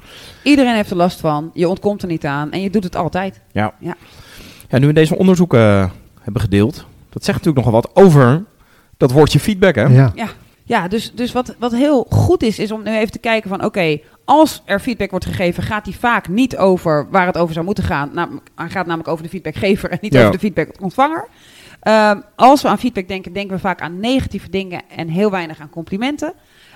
iedereen 0.43 0.75
heeft 0.75 0.89
er 0.89 0.95
last 0.95 1.19
van. 1.19 1.51
Je 1.53 1.69
ontkomt 1.69 2.01
er 2.01 2.07
niet 2.07 2.25
aan 2.25 2.51
en 2.51 2.61
je 2.61 2.69
doet 2.69 2.83
het 2.83 2.95
altijd. 2.95 3.41
Ja. 3.51 3.73
Ja. 3.79 3.95
ja, 4.69 4.77
nu 4.77 4.87
we 4.87 4.93
deze 4.93 5.17
onderzoeken 5.17 5.59
eh, 5.59 5.89
hebben 6.21 6.41
gedeeld, 6.41 6.85
dat 7.09 7.23
zegt 7.23 7.37
natuurlijk 7.37 7.65
nogal 7.65 7.81
wat 7.81 7.95
over 7.95 8.43
dat 8.97 9.11
woordje 9.11 9.39
feedback, 9.39 9.75
hè? 9.75 9.85
Ja. 9.85 10.11
Ja, 10.63 10.87
dus, 10.87 11.11
dus 11.13 11.31
wat, 11.31 11.55
wat 11.59 11.71
heel 11.71 12.05
goed 12.09 12.43
is, 12.43 12.59
is 12.59 12.71
om 12.71 12.83
nu 12.83 12.95
even 12.97 13.11
te 13.11 13.19
kijken 13.19 13.49
van... 13.49 13.65
oké, 13.65 13.99
als 14.25 14.61
er 14.65 14.79
feedback 14.79 15.09
wordt 15.09 15.25
gegeven, 15.25 15.63
gaat 15.63 15.85
die 15.85 15.95
vaak 15.99 16.27
niet 16.27 16.57
over 16.57 17.07
waar 17.09 17.25
het 17.25 17.37
over 17.37 17.53
zou 17.53 17.65
moeten 17.65 17.83
gaan. 17.83 18.09
Namelijk, 18.13 18.49
hij 18.55 18.69
gaat 18.69 18.85
namelijk 18.85 19.09
over 19.09 19.23
de 19.23 19.29
feedbackgever 19.29 19.89
en 19.89 19.97
niet 20.01 20.13
Ja. 20.13 20.19
over 20.19 20.31
de 20.31 20.39
feedbackontvanger. 20.39 21.27
Ehm, 21.81 22.19
als 22.35 22.61
we 22.61 22.67
aan 22.67 22.79
feedback 22.79 23.07
denken, 23.07 23.33
denken 23.33 23.55
we 23.55 23.61
vaak 23.61 23.81
aan 23.81 23.99
negatieve 23.99 24.49
dingen 24.49 24.81
en 24.95 25.07
heel 25.07 25.31
weinig 25.31 25.59
aan 25.59 25.69
complimenten. 25.69 26.33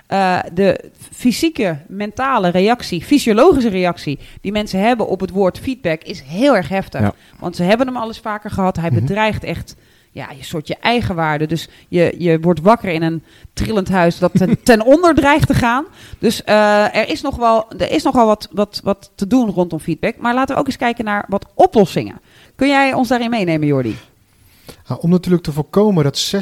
Uh, 0.10 0.40
de 0.54 0.90
fysieke, 1.12 1.78
mentale 1.88 2.50
reactie, 2.50 3.04
fysiologische 3.04 3.70
reactie 3.70 4.20
die 4.42 4.52
mensen 4.52 4.80
hebben 4.80 5.08
op 5.08 5.20
het 5.20 5.30
woord 5.30 5.60
feedback 5.60 6.04
is 6.04 6.22
heel 6.22 6.56
erg 6.56 6.70
heftig. 6.70 7.12
Want 7.40 7.56
ze 7.56 7.64
hebben 7.64 7.88
hem 7.88 7.98
al 7.98 8.08
eens 8.08 8.20
vaker 8.20 8.52
gehad. 8.52 8.76
Hij 8.76 8.90
mhm. 8.90 9.00
bedreigt 9.00 9.44
echt 9.44 9.76
ja, 10.16 10.32
je 10.38 10.44
soort 10.44 10.68
je 10.68 10.78
eigen 10.82 11.16
waarde. 11.16 11.48
Dus 11.48 11.70
je, 11.88 12.16
je 12.18 12.40
wordt 12.40 12.62
wakker 12.62 12.90
in 12.90 13.02
een 13.02 13.24
trillend 13.54 13.90
huis 13.90 14.20
dat 14.20 14.32
ten, 14.34 14.58
ten 14.64 14.86
onder 14.86 15.16
dreigt 15.16 15.48
te 15.48 15.54
gaan. 15.54 15.86
Dus 16.20 16.42
uh, 16.46 16.96
er 16.96 17.10
is 17.10 17.22
nog 17.22 17.36
wel, 17.36 17.72
er 17.78 17.92
is 17.92 18.04
nogal 18.04 18.26
wat, 18.26 18.50
wat, 18.52 18.82
wat 18.84 19.12
te 19.16 19.28
doen 19.28 19.50
rondom 19.50 19.80
feedback. 19.80 20.18
Maar 20.18 20.34
laten 20.34 20.56
we 20.56 20.62
ook 20.62 20.68
eens 20.68 20.78
kijken 20.78 21.06
naar 21.06 21.26
wat 21.28 21.46
oplossingen. 21.54 22.20
Kun 22.56 22.68
jij 22.68 22.94
ons 22.94 23.08
daarin 23.08 23.30
meenemen, 23.30 23.68
Jordi? 23.68 23.98
Nou, 24.88 25.02
om 25.02 25.10
natuurlijk 25.10 25.44
te 25.44 25.52
voorkomen 25.52 26.04
dat 26.04 26.36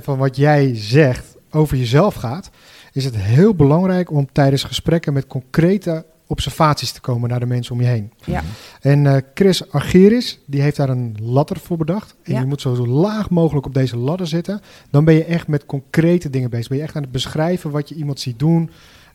60% 0.00 0.02
van 0.02 0.18
wat 0.18 0.36
jij 0.36 0.70
zegt 0.74 1.36
over 1.50 1.76
jezelf 1.76 2.14
gaat, 2.14 2.50
is 2.92 3.04
het 3.04 3.16
heel 3.16 3.54
belangrijk 3.54 4.10
om 4.10 4.28
tijdens 4.32 4.62
gesprekken 4.62 5.12
met 5.12 5.26
concrete 5.26 6.04
observaties 6.30 6.92
te 6.92 7.00
komen 7.00 7.28
naar 7.28 7.40
de 7.40 7.46
mensen 7.46 7.74
om 7.74 7.80
je 7.80 7.86
heen. 7.86 8.12
Ja. 8.24 8.42
En 8.80 9.04
uh, 9.04 9.16
Chris 9.34 9.72
Argeris, 9.72 10.40
die 10.46 10.60
heeft 10.60 10.76
daar 10.76 10.88
een 10.88 11.16
ladder 11.22 11.56
voor 11.58 11.76
bedacht. 11.76 12.14
En 12.22 12.34
je 12.34 12.46
moet 12.46 12.60
zo, 12.60 12.74
zo 12.74 12.86
laag 12.86 13.30
mogelijk 13.30 13.66
op 13.66 13.74
deze 13.74 13.96
ladder 13.96 14.26
zitten. 14.26 14.60
Dan 14.90 15.04
ben 15.04 15.14
je 15.14 15.24
echt 15.24 15.48
met 15.48 15.66
concrete 15.66 16.30
dingen 16.30 16.50
bezig. 16.50 16.68
Ben 16.68 16.76
je 16.76 16.82
echt 16.82 16.96
aan 16.96 17.02
het 17.02 17.12
beschrijven 17.12 17.70
wat 17.70 17.88
je 17.88 17.94
iemand 17.94 18.20
ziet 18.20 18.38
doen. 18.38 18.70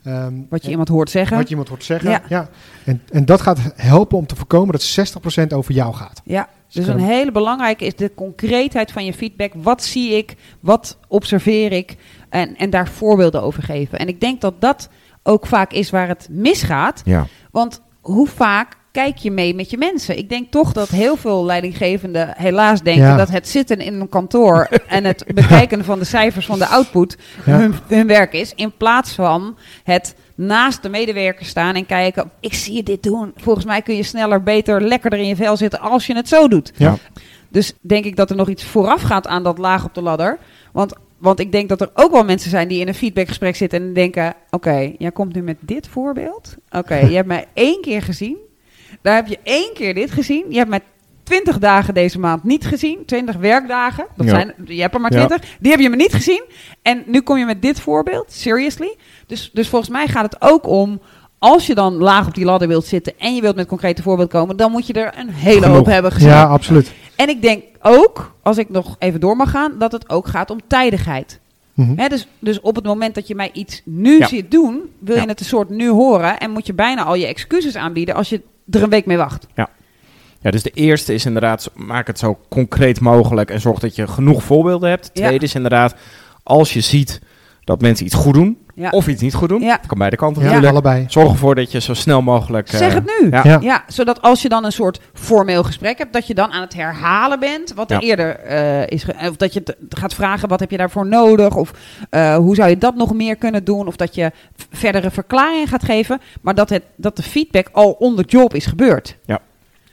Um, 0.08 0.46
wat 0.50 0.64
je 0.64 0.70
iemand 0.70 0.88
hoort 0.88 1.10
zeggen. 1.10 1.36
Wat 1.38 1.46
je 1.46 1.50
iemand 1.50 1.70
hoort 1.70 1.84
zeggen, 1.84 2.22
ja. 2.30 2.50
En, 2.84 3.02
en 3.12 3.26
dat 3.26 3.42
gaat 3.42 3.60
helpen 3.76 4.18
om 4.18 4.26
te 4.26 4.36
voorkomen 4.36 4.72
dat 4.72 5.16
60% 5.44 5.48
over 5.48 5.74
jou 5.74 5.94
gaat. 5.94 6.22
Ja, 6.24 6.50
dus 6.72 6.88
een 6.88 7.00
hele 7.00 7.32
belangrijke 7.32 7.86
is 7.86 7.96
de 7.96 8.12
concreetheid 8.16 8.92
van 8.92 9.06
je 9.06 9.14
feedback. 9.14 9.52
Wat 9.56 9.84
zie 9.84 10.12
ik? 10.12 10.36
Wat 10.60 10.98
observeer 11.08 11.72
ik? 11.72 11.96
En, 12.36 12.56
en 12.56 12.70
daar 12.70 12.88
voorbeelden 12.88 13.42
over 13.42 13.64
geven. 13.64 14.00
En 14.00 14.08
ik 14.08 14.20
denk 14.20 14.42
dat 14.42 14.62
dat 14.62 14.90
ook 15.24 15.46
vaak 15.46 15.72
is 15.72 15.90
waar 15.90 16.08
het 16.08 16.28
misgaat. 16.32 17.02
Ja. 17.06 17.28
Want 17.52 17.82
hoe 18.02 18.28
vaak 18.28 18.74
kijk 18.92 19.18
je 19.18 19.32
mee 19.32 19.56
met 19.56 19.70
je 19.70 19.78
mensen? 19.78 20.18
Ik 20.18 20.30
denk 20.30 20.52
toch 20.52 20.74
dat 20.74 20.90
heel 20.90 21.16
veel 21.16 21.46
leidinggevenden 21.46 22.34
helaas 22.38 22.82
denken 22.82 23.18
dat 23.18 23.30
het 23.30 23.48
zitten 23.48 23.78
in 23.78 24.00
een 24.00 24.10
kantoor 24.10 24.68
en 24.88 25.04
het 25.04 25.24
bekijken 25.34 25.86
van 25.86 26.00
de 26.00 26.06
cijfers 26.06 26.46
van 26.46 26.60
de 26.60 26.68
output 26.68 27.18
hun, 27.42 27.76
hun, 27.88 28.08
werk 28.08 28.34
is. 28.34 28.54
In 28.56 28.74
plaats 28.78 29.12
van 29.12 29.58
het 29.84 30.16
naast 30.36 30.82
de 30.82 30.90
medewerker 30.90 31.46
staan 31.46 31.76
en 31.76 31.86
kijken: 31.86 32.32
ik 32.40 32.54
zie 32.54 32.74
je 32.74 32.84
dit 32.84 33.04
doen. 33.04 33.34
Volgens 33.36 33.66
mij 33.66 33.82
kun 33.82 33.96
je 33.96 34.04
sneller, 34.04 34.44
beter, 34.44 34.82
lekkerder 34.82 35.20
in 35.20 35.28
je 35.28 35.36
vel 35.36 35.58
zitten 35.58 35.80
als 35.80 36.06
je 36.06 36.16
het 36.16 36.28
zo 36.28 36.48
doet. 36.48 36.72
Ja. 36.78 36.98
Dus 37.50 37.74
denk 37.82 38.06
ik 38.06 38.16
dat 38.16 38.30
er 38.30 38.36
nog 38.36 38.50
iets 38.50 38.64
vooraf 38.64 39.02
gaat 39.02 39.28
aan 39.28 39.44
dat 39.44 39.58
laag 39.58 39.86
op 39.86 39.94
de 39.94 40.02
ladder. 40.02 40.38
Want 40.72 40.94
want 41.26 41.40
ik 41.40 41.52
denk 41.52 41.70
dat 41.70 41.82
er 41.82 41.90
ook 41.94 42.12
wel 42.12 42.24
mensen 42.24 42.50
zijn 42.50 42.68
die 42.68 42.80
in 42.80 42.88
een 42.88 42.94
feedbackgesprek 42.94 43.56
zitten 43.56 43.82
en 43.82 43.94
denken: 43.94 44.34
Oké, 44.50 44.94
jij 44.98 45.12
komt 45.12 45.36
nu 45.36 45.42
met 45.42 45.58
dit 45.60 45.88
voorbeeld. 45.88 46.56
Oké, 46.70 46.96
je 47.10 47.16
hebt 47.16 47.28
mij 47.28 47.46
één 47.54 47.82
keer 47.82 48.02
gezien. 48.02 48.38
Daar 49.02 49.16
heb 49.16 49.28
je 49.28 49.40
één 49.44 49.74
keer 49.74 49.94
dit 49.94 50.12
gezien. 50.12 50.46
Je 50.50 50.58
hebt 50.58 50.70
mij 50.70 50.82
20 51.24 51.60
dagen 51.60 51.94
deze 51.94 52.20
maand 52.20 52.44
niet 52.44 52.66
gezien. 52.66 53.06
20 53.06 53.36
werkdagen. 53.36 54.06
Dat 54.16 54.30
zijn, 54.30 54.54
je 54.66 54.82
hebt 54.82 54.94
er 54.94 55.02
maar 55.02 55.10
20. 55.10 55.42
Die 55.60 55.72
heb 55.72 55.80
je 55.80 55.90
me 55.90 55.96
niet 55.96 56.14
gezien. 56.14 56.44
En 56.82 57.04
nu 57.06 57.22
kom 57.22 57.38
je 57.38 57.46
met 57.46 57.62
dit 57.62 57.80
voorbeeld. 57.80 58.32
Seriously. 58.32 58.96
Dus, 59.28 59.50
dus 59.54 59.68
volgens 59.68 59.92
mij 59.92 60.08
gaat 60.08 60.34
het 60.34 60.42
ook 60.42 60.68
om. 60.68 61.02
Als 61.40 61.68
je 61.68 61.76
dan 61.76 61.94
laag 61.94 62.28
op 62.28 62.36
die 62.36 62.46
ladder 62.46 62.68
wilt 62.68 62.86
zitten 62.86 63.14
en 63.18 63.36
je 63.36 63.42
wilt 63.42 63.56
met 63.56 63.68
concrete 63.68 64.02
voorbeeld 64.02 64.30
komen, 64.30 64.58
dan 64.58 64.72
moet 64.72 64.88
je 64.88 64.94
er 64.94 65.18
een 65.18 65.30
hele 65.30 65.68
hoop 65.68 65.86
hebben 65.86 66.12
gezien. 66.12 66.30
Ja, 66.30 66.44
absoluut. 66.44 66.92
En 67.16 67.30
ik 67.30 67.42
denk 67.42 67.64
ook, 67.82 68.36
als 68.42 68.58
ik 68.58 68.70
nog 68.70 68.96
even 69.00 69.20
door 69.20 69.36
mag 69.36 69.52
gaan, 69.52 69.78
dat 69.78 69.92
het 69.92 70.10
ook 70.10 70.28
gaat 70.28 70.50
om 70.50 70.60
tijdigheid. 70.68 71.40
Mhm. 71.74 72.10
dus, 72.10 72.28
dus 72.40 72.60
op 72.62 72.76
het 72.76 72.86
moment 72.86 73.16
dat 73.16 73.28
je 73.28 73.36
mij 73.36 73.50
iets 73.54 73.82
nu 73.86 74.24
ziet 74.24 74.52
doen, 74.52 74.82
wil 75.00 75.16
je 75.16 75.28
het 75.28 75.40
een 75.40 75.46
soort 75.46 75.70
nu 75.70 75.90
horen 75.90 76.40
en 76.40 76.52
moet 76.52 76.66
je 76.66 76.74
bijna 76.74 77.04
al 77.04 77.16
je 77.16 77.26
excuses 77.26 77.76
aanbieden 77.76 78.16
als 78.16 78.30
je 78.30 78.42
er 78.72 78.84
een 78.84 78.90
week 78.90 79.06
mee 79.06 79.18
wacht. 79.18 79.48
Ja. 79.56 79.70
Ja, 80.42 80.52
dus 80.52 80.64
de 80.64 80.72
eerste 80.72 81.14
is 81.14 81.26
inderdaad, 81.26 81.72
maak 81.76 82.08
het 82.08 82.20
zo 82.20 82.40
concreet 82.50 83.00
mogelijk 83.00 83.50
en 83.52 83.62
zorg 83.62 83.80
dat 83.80 83.96
je 83.96 84.08
genoeg 84.08 84.44
voorbeelden 84.44 84.90
hebt. 84.90 85.06
De 85.14 85.22
tweede 85.22 85.46
is 85.46 85.56
inderdaad, 85.56 85.96
als 86.44 86.74
je 86.74 86.82
ziet 86.82 87.22
dat 87.66 87.82
mensen 87.82 88.06
iets 88.06 88.16
goed 88.16 88.34
doen, 88.34 88.58
of 88.92 89.08
iets 89.08 89.22
niet 89.22 89.34
goed 89.34 89.50
doen. 89.50 89.62
Ja. 89.62 89.78
Dat 89.78 89.88
kan 89.88 89.98
beide 89.98 90.16
kanten 90.16 90.62
ja. 90.62 90.70
allebei. 90.70 91.06
Zorg 91.08 91.32
ervoor 91.32 91.56
dat 91.56 91.72
je 91.72 91.82
zo 91.82 91.94
snel 91.94 92.22
mogelijk... 92.22 92.70
zeg 92.70 92.94
het 92.94 93.06
nu. 93.20 93.30
Ja. 93.30 93.58
ja. 93.62 93.84
zodat 93.88 94.22
als 94.22 94.42
je 94.42 94.50
dan 94.50 94.66
een 94.66 94.72
soort 94.72 95.00
formeel 95.14 95.64
gesprek 95.64 95.98
hebt, 95.98 96.14
dat 96.14 96.28
je 96.28 96.34
dan 96.34 96.52
aan 96.52 96.62
het 96.62 96.74
herhalen 96.74 97.40
bent 97.40 97.74
wat 97.74 97.92
er 97.92 98.00
eerder 98.00 98.40
uh, 98.50 98.88
is... 98.88 99.06
Of 99.30 99.36
dat 99.36 99.54
je 99.54 99.64
gaat 99.90 100.14
vragen, 100.14 100.50
wat 100.50 100.60
heb 100.60 100.72
je 100.72 100.78
daarvoor 100.78 101.08
nodig? 101.08 101.56
Of 101.56 101.72
uh, 102.12 102.36
hoe 102.36 102.56
zou 102.56 102.70
je 102.70 102.78
dat 102.78 102.96
nog 102.96 103.14
meer 103.14 103.36
kunnen 103.36 103.64
doen? 103.64 103.88
Of 103.88 103.96
dat 103.96 104.16
je 104.16 104.32
verdere 104.70 105.12
verklaringen 105.12 105.68
gaat 105.68 105.84
geven. 105.84 106.22
Maar 106.42 106.56
dat, 106.56 106.70
het, 106.70 106.84
dat 106.96 107.16
de 107.16 107.24
feedback 107.24 107.70
al 107.72 107.92
on 107.92 108.16
the 108.16 108.24
job 108.28 108.54
is 108.54 108.66
gebeurd. 108.66 109.18
Ja. 109.26 109.40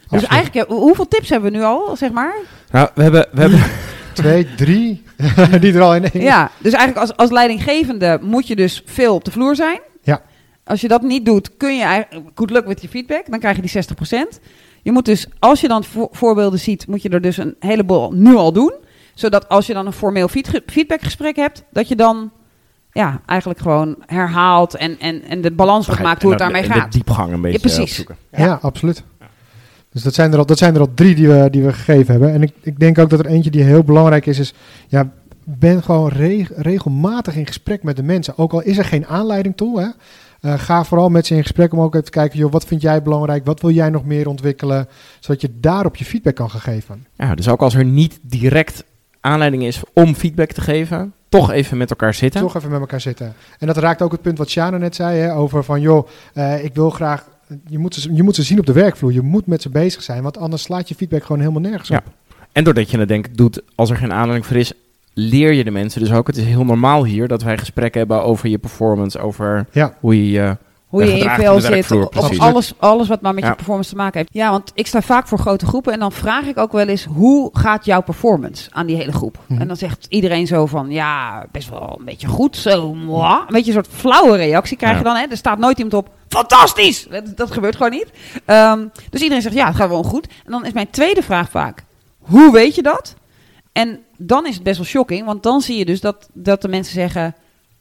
Dus 0.09 0.25
eigenlijk, 0.25 0.69
hoeveel 0.71 1.09
tips 1.09 1.29
hebben 1.29 1.53
we 1.53 1.57
nu 1.57 1.65
al, 1.65 1.97
zeg 1.97 2.11
maar? 2.13 2.35
Nou, 2.71 2.89
we 2.95 3.03
hebben... 3.03 3.27
We 3.33 3.41
hebben 3.41 3.61
Twee, 4.13 4.55
drie, 4.55 5.03
die 5.61 5.73
er 5.75 5.81
al 5.81 5.95
in 5.95 6.11
één. 6.11 6.23
Ja, 6.23 6.51
dus 6.59 6.73
eigenlijk 6.73 7.09
als, 7.09 7.17
als 7.17 7.31
leidinggevende 7.31 8.19
moet 8.23 8.47
je 8.47 8.57
dus 8.57 8.83
veel 8.85 9.15
op 9.15 9.25
de 9.25 9.31
vloer 9.31 9.57
zijn. 9.57 9.81
Ja. 10.03 10.23
Als 10.65 10.81
je 10.81 10.89
dat 10.89 11.03
niet 11.03 11.25
doet, 11.25 11.57
kun 11.57 11.77
je 11.77 11.83
eigenlijk, 11.83 12.31
good 12.35 12.51
luck 12.51 12.67
with 12.67 12.83
je 12.83 12.89
feedback, 12.89 13.31
dan 13.31 13.39
krijg 13.39 13.57
je 13.57 13.63
die 13.63 14.37
60%. 14.37 14.41
Je 14.83 14.93
moet 14.93 15.05
dus, 15.05 15.27
als 15.39 15.61
je 15.61 15.69
dan 15.69 15.85
voorbeelden 16.11 16.59
ziet, 16.59 16.87
moet 16.87 17.03
je 17.03 17.09
er 17.09 17.21
dus 17.21 17.37
een 17.37 17.57
heleboel 17.59 18.13
nu 18.13 18.35
al 18.35 18.53
doen. 18.53 18.73
Zodat 19.15 19.49
als 19.49 19.67
je 19.67 19.73
dan 19.73 19.87
een 19.87 19.93
formeel 19.93 20.29
feedbackgesprek 20.67 21.37
hebt, 21.37 21.65
dat 21.71 21.89
je 21.89 21.97
dan 21.97 22.31
ja, 22.93 23.21
eigenlijk 23.27 23.61
gewoon 23.61 23.97
herhaalt 24.07 24.75
en, 24.75 24.99
en, 24.99 25.23
en 25.23 25.41
de 25.41 25.53
balans 25.53 25.87
wat 25.87 26.01
maakt 26.01 26.23
hoe 26.23 26.31
het 26.31 26.41
daarmee 26.41 26.63
gaat. 26.63 26.93
De 26.93 26.99
diepgang 26.99 27.33
een 27.33 27.41
beetje 27.41 27.59
ja, 27.59 27.75
precies. 27.75 27.83
opzoeken. 27.83 28.17
Ja, 28.31 28.45
ja 28.45 28.59
absoluut. 28.63 29.05
Dus 29.93 30.03
dat 30.03 30.15
zijn 30.15 30.33
er 30.33 30.39
al, 30.39 30.47
dat 30.47 30.59
zijn 30.59 30.75
er 30.75 30.81
al 30.81 30.95
drie 30.95 31.15
die 31.15 31.29
we, 31.29 31.49
die 31.51 31.63
we 31.63 31.73
gegeven 31.73 32.11
hebben. 32.13 32.33
En 32.33 32.43
ik, 32.43 32.53
ik 32.61 32.79
denk 32.79 32.99
ook 32.99 33.11
dat 33.11 33.19
er 33.19 33.27
eentje 33.27 33.51
die 33.51 33.63
heel 33.63 33.83
belangrijk 33.83 34.27
is, 34.27 34.39
is 34.39 34.55
ja, 34.89 35.11
ben 35.45 35.83
gewoon 35.83 36.11
regelmatig 36.57 37.37
in 37.37 37.47
gesprek 37.47 37.83
met 37.83 37.97
de 37.97 38.03
mensen. 38.03 38.39
Ook 38.39 38.53
al 38.53 38.63
is 38.63 38.79
er 38.79 38.85
geen 38.85 39.07
aanleiding 39.07 39.57
toe, 39.57 39.81
hè. 39.81 39.89
Uh, 40.41 40.59
ga 40.59 40.85
vooral 40.85 41.09
met 41.09 41.27
ze 41.27 41.35
in 41.35 41.43
gesprek 41.43 41.73
om 41.73 41.81
ook 41.81 41.93
even 41.93 42.05
te 42.05 42.11
kijken, 42.11 42.39
joh, 42.39 42.53
wat 42.53 42.65
vind 42.65 42.83
jij 42.83 43.03
belangrijk? 43.03 43.45
Wat 43.45 43.61
wil 43.61 43.71
jij 43.71 43.91
nog 43.91 44.05
meer 44.05 44.29
ontwikkelen? 44.29 44.89
Zodat 45.21 45.41
je 45.41 45.51
daarop 45.61 45.97
je 45.97 46.05
feedback 46.05 46.35
kan 46.35 46.51
gaan 46.51 46.61
geven. 46.61 47.07
Ja, 47.15 47.35
dus 47.35 47.49
ook 47.49 47.61
als 47.61 47.75
er 47.75 47.85
niet 47.85 48.19
direct 48.23 48.85
aanleiding 49.21 49.63
is 49.63 49.83
om 49.93 50.15
feedback 50.15 50.53
te 50.53 50.61
geven, 50.61 51.13
toch 51.29 51.51
even 51.51 51.77
met 51.77 51.91
elkaar 51.91 52.15
zitten. 52.15 52.41
Toch 52.41 52.57
even 52.57 52.71
met 52.71 52.81
elkaar 52.81 53.01
zitten. 53.01 53.35
En 53.59 53.67
dat 53.67 53.77
raakt 53.77 54.03
ook 54.03 54.13
het 54.13 54.23
punt 54.23 54.39
wat 54.39 54.49
Shana 54.49 54.77
net 54.77 54.95
zei, 54.95 55.19
hè, 55.19 55.35
over 55.35 55.65
van, 55.65 55.81
joh, 55.81 56.09
uh, 56.35 56.65
ik 56.65 56.75
wil 56.75 56.91
graag 56.91 57.25
je, 57.67 57.79
moet 57.79 57.95
ze, 57.95 58.15
je 58.15 58.23
moet 58.23 58.35
ze 58.35 58.43
zien 58.43 58.59
op 58.59 58.67
de 58.67 58.73
werkvloer. 58.73 59.13
Je 59.13 59.21
moet 59.21 59.47
met 59.47 59.63
ze 59.63 59.69
bezig 59.69 60.03
zijn, 60.03 60.23
want 60.23 60.39
anders 60.39 60.63
slaat 60.63 60.89
je 60.89 60.95
feedback 60.95 61.23
gewoon 61.23 61.41
helemaal 61.41 61.71
nergens 61.71 61.91
op. 61.91 62.03
En 62.53 62.65
doordat 62.65 62.91
je 62.91 62.99
het 62.99 63.09
denk 63.09 63.27
ik 63.27 63.37
doet, 63.37 63.63
als 63.75 63.91
er 63.91 63.97
geen 63.97 64.13
aanleiding 64.13 64.47
voor 64.47 64.57
is, 64.57 64.73
leer 65.15 65.53
je 65.53 65.65
de 65.65 65.71
mensen 65.71 66.01
dus 66.01 66.13
ook. 66.13 66.27
Het 66.27 66.37
is 66.37 66.45
heel 66.45 66.65
normaal 66.65 67.05
hier 67.05 67.29
dat 67.29 67.43
wij 67.43 67.59
gesprekken 67.59 67.99
hebben 68.01 68.25
over 68.25 68.49
je 68.49 68.59
performance, 68.59 69.19
over 69.19 69.67
hoe 70.01 70.31
je 70.31 70.57
hoe 70.93 71.05
je 71.05 71.11
in 71.11 71.17
je 71.17 71.31
vel 71.31 71.61
zit, 71.61 71.91
of 71.91 72.39
alles, 72.39 72.73
alles 72.79 73.09
wat 73.09 73.21
maar 73.21 73.35
met 73.35 73.45
je 73.45 73.55
performance 73.55 73.91
te 73.91 73.97
maken 73.97 74.19
heeft. 74.19 74.33
Ja, 74.33 74.51
want 74.51 74.73
ik 74.75 74.87
sta 74.87 75.03
vaak 75.03 75.27
voor 75.27 75.39
grote 75.39 75.67
groepen 75.67 75.93
en 75.93 75.99
dan 75.99 76.13
vraag 76.13 76.45
ik 76.45 76.59
ook 76.59 76.73
wel 76.73 76.87
eens, 76.87 77.05
hoe 77.05 77.51
gaat 77.53 77.85
jouw 77.85 78.03
performance 78.03 78.71
aan 78.73 78.87
die 78.87 78.97
hele 78.97 79.13
groep? 79.13 79.39
Mhm. 79.47 79.61
En 79.61 79.67
dan 79.67 79.77
zegt 79.77 80.07
iedereen 80.09 80.47
zo 80.47 80.67
van, 80.67 80.91
ja, 80.91 81.47
best 81.53 81.69
wel 81.69 81.97
een 81.99 82.05
beetje 82.05 82.27
goed, 82.27 82.57
zo. 82.57 82.93
Een 82.93 83.45
beetje 83.49 83.73
een 83.75 83.85
soort 83.85 83.97
flauwe 83.99 84.37
reactie 84.37 84.77
krijg 84.77 84.99
je 84.99 85.05
dan, 85.05 85.17
hè? 85.17 85.27
Er 85.31 85.37
staat 85.37 85.59
nooit 85.59 85.79
iemand 85.79 85.95
op, 85.95 86.11
fantastisch! 86.29 87.07
Dat, 87.11 87.37
dat 87.37 87.51
gebeurt 87.51 87.77
gewoon 87.77 87.93
niet. 87.93 88.11
Um, 88.47 88.91
dus 89.11 89.21
iedereen 89.21 89.43
zegt, 89.43 89.55
ja, 89.55 89.67
het 89.67 89.77
gaat 89.77 89.89
wel 89.89 90.03
goed. 90.03 90.27
En 90.45 90.51
dan 90.53 90.65
is 90.65 90.73
mijn 90.73 90.91
tweede 90.91 91.23
vraag 91.23 91.51
vaak, 91.51 91.85
hoe 92.19 92.53
weet 92.53 92.75
je 92.75 92.83
dat? 92.83 93.15
En 93.73 94.01
dan 94.17 94.47
is 94.47 94.55
het 94.55 94.63
best 94.63 94.77
wel 94.77 94.87
shocking, 94.87 95.27
want 95.27 95.43
dan 95.43 95.61
zie 95.61 95.79
je 95.79 95.85
dus 95.85 96.01
dat, 96.01 96.29
dat 96.33 96.63
de 96.63 96.69
mensen 96.69 96.95
zeggen... 96.95 97.35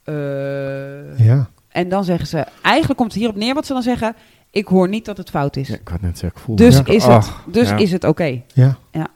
Uh, 0.06 1.19
ja. 1.19 1.50
En 1.72 1.90
dan 1.90 2.04
zeggen 2.04 2.28
ze, 2.28 2.46
eigenlijk 2.62 2.98
komt 2.98 3.12
het 3.12 3.20
hierop 3.20 3.38
neer 3.38 3.54
wat 3.54 3.66
ze 3.66 3.74
dan 3.74 3.82
zeggen. 3.82 4.16
Ik 4.52 4.68
hoor 4.68 4.90
niet 4.90 5.06
dat 5.06 5.18
het 5.18 5.30
fout 5.30 5.56
is. 5.56 5.68
Ja, 5.68 5.76
ik 5.76 5.88
had 5.88 6.02
net 6.02 6.18
zeggen, 6.18 6.40
ik 6.40 6.46
voel 6.46 6.56
Dus 6.56 6.82
is 6.84 7.06
het, 7.06 7.32
dus 7.46 7.72
is 7.72 7.92
het 7.92 8.04
oké. 8.04 8.42
Ja. 8.54 8.78
ja. 8.92 9.08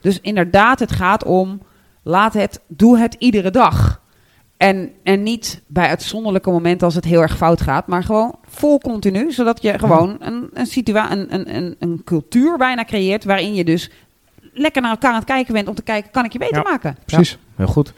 Dus 0.00 0.20
inderdaad, 0.20 0.78
het 0.78 0.92
gaat 0.92 1.24
om, 1.24 1.60
laat 2.02 2.34
het, 2.34 2.60
doe 2.66 2.98
het 2.98 3.16
iedere 3.18 3.50
dag. 3.50 4.02
En, 4.56 4.90
en 5.02 5.22
niet 5.22 5.62
bij 5.66 5.88
uitzonderlijke 5.88 6.50
momenten 6.50 6.86
als 6.86 6.94
het 6.94 7.04
heel 7.04 7.20
erg 7.20 7.36
fout 7.36 7.60
gaat, 7.60 7.86
maar 7.86 8.02
gewoon 8.02 8.34
vol 8.46 8.78
continu, 8.78 9.32
zodat 9.32 9.62
je 9.62 9.78
gewoon 9.78 10.16
een, 10.20 10.50
een, 10.52 10.66
situa 10.66 11.12
een, 11.12 11.34
een, 11.34 11.56
een, 11.56 11.76
een 11.78 12.00
cultuur 12.04 12.56
bijna 12.58 12.84
creëert 12.84 13.24
waarin 13.24 13.54
je 13.54 13.64
dus 13.64 13.90
lekker 14.52 14.82
naar 14.82 14.90
elkaar 14.90 15.10
aan 15.10 15.16
het 15.16 15.24
kijken 15.24 15.54
bent 15.54 15.68
om 15.68 15.74
te 15.74 15.82
kijken, 15.82 16.10
kan 16.10 16.24
ik 16.24 16.32
je 16.32 16.38
beter 16.38 16.62
maken? 16.62 16.96
Precies, 17.04 17.38
heel 17.56 17.66
goed. 17.66 17.92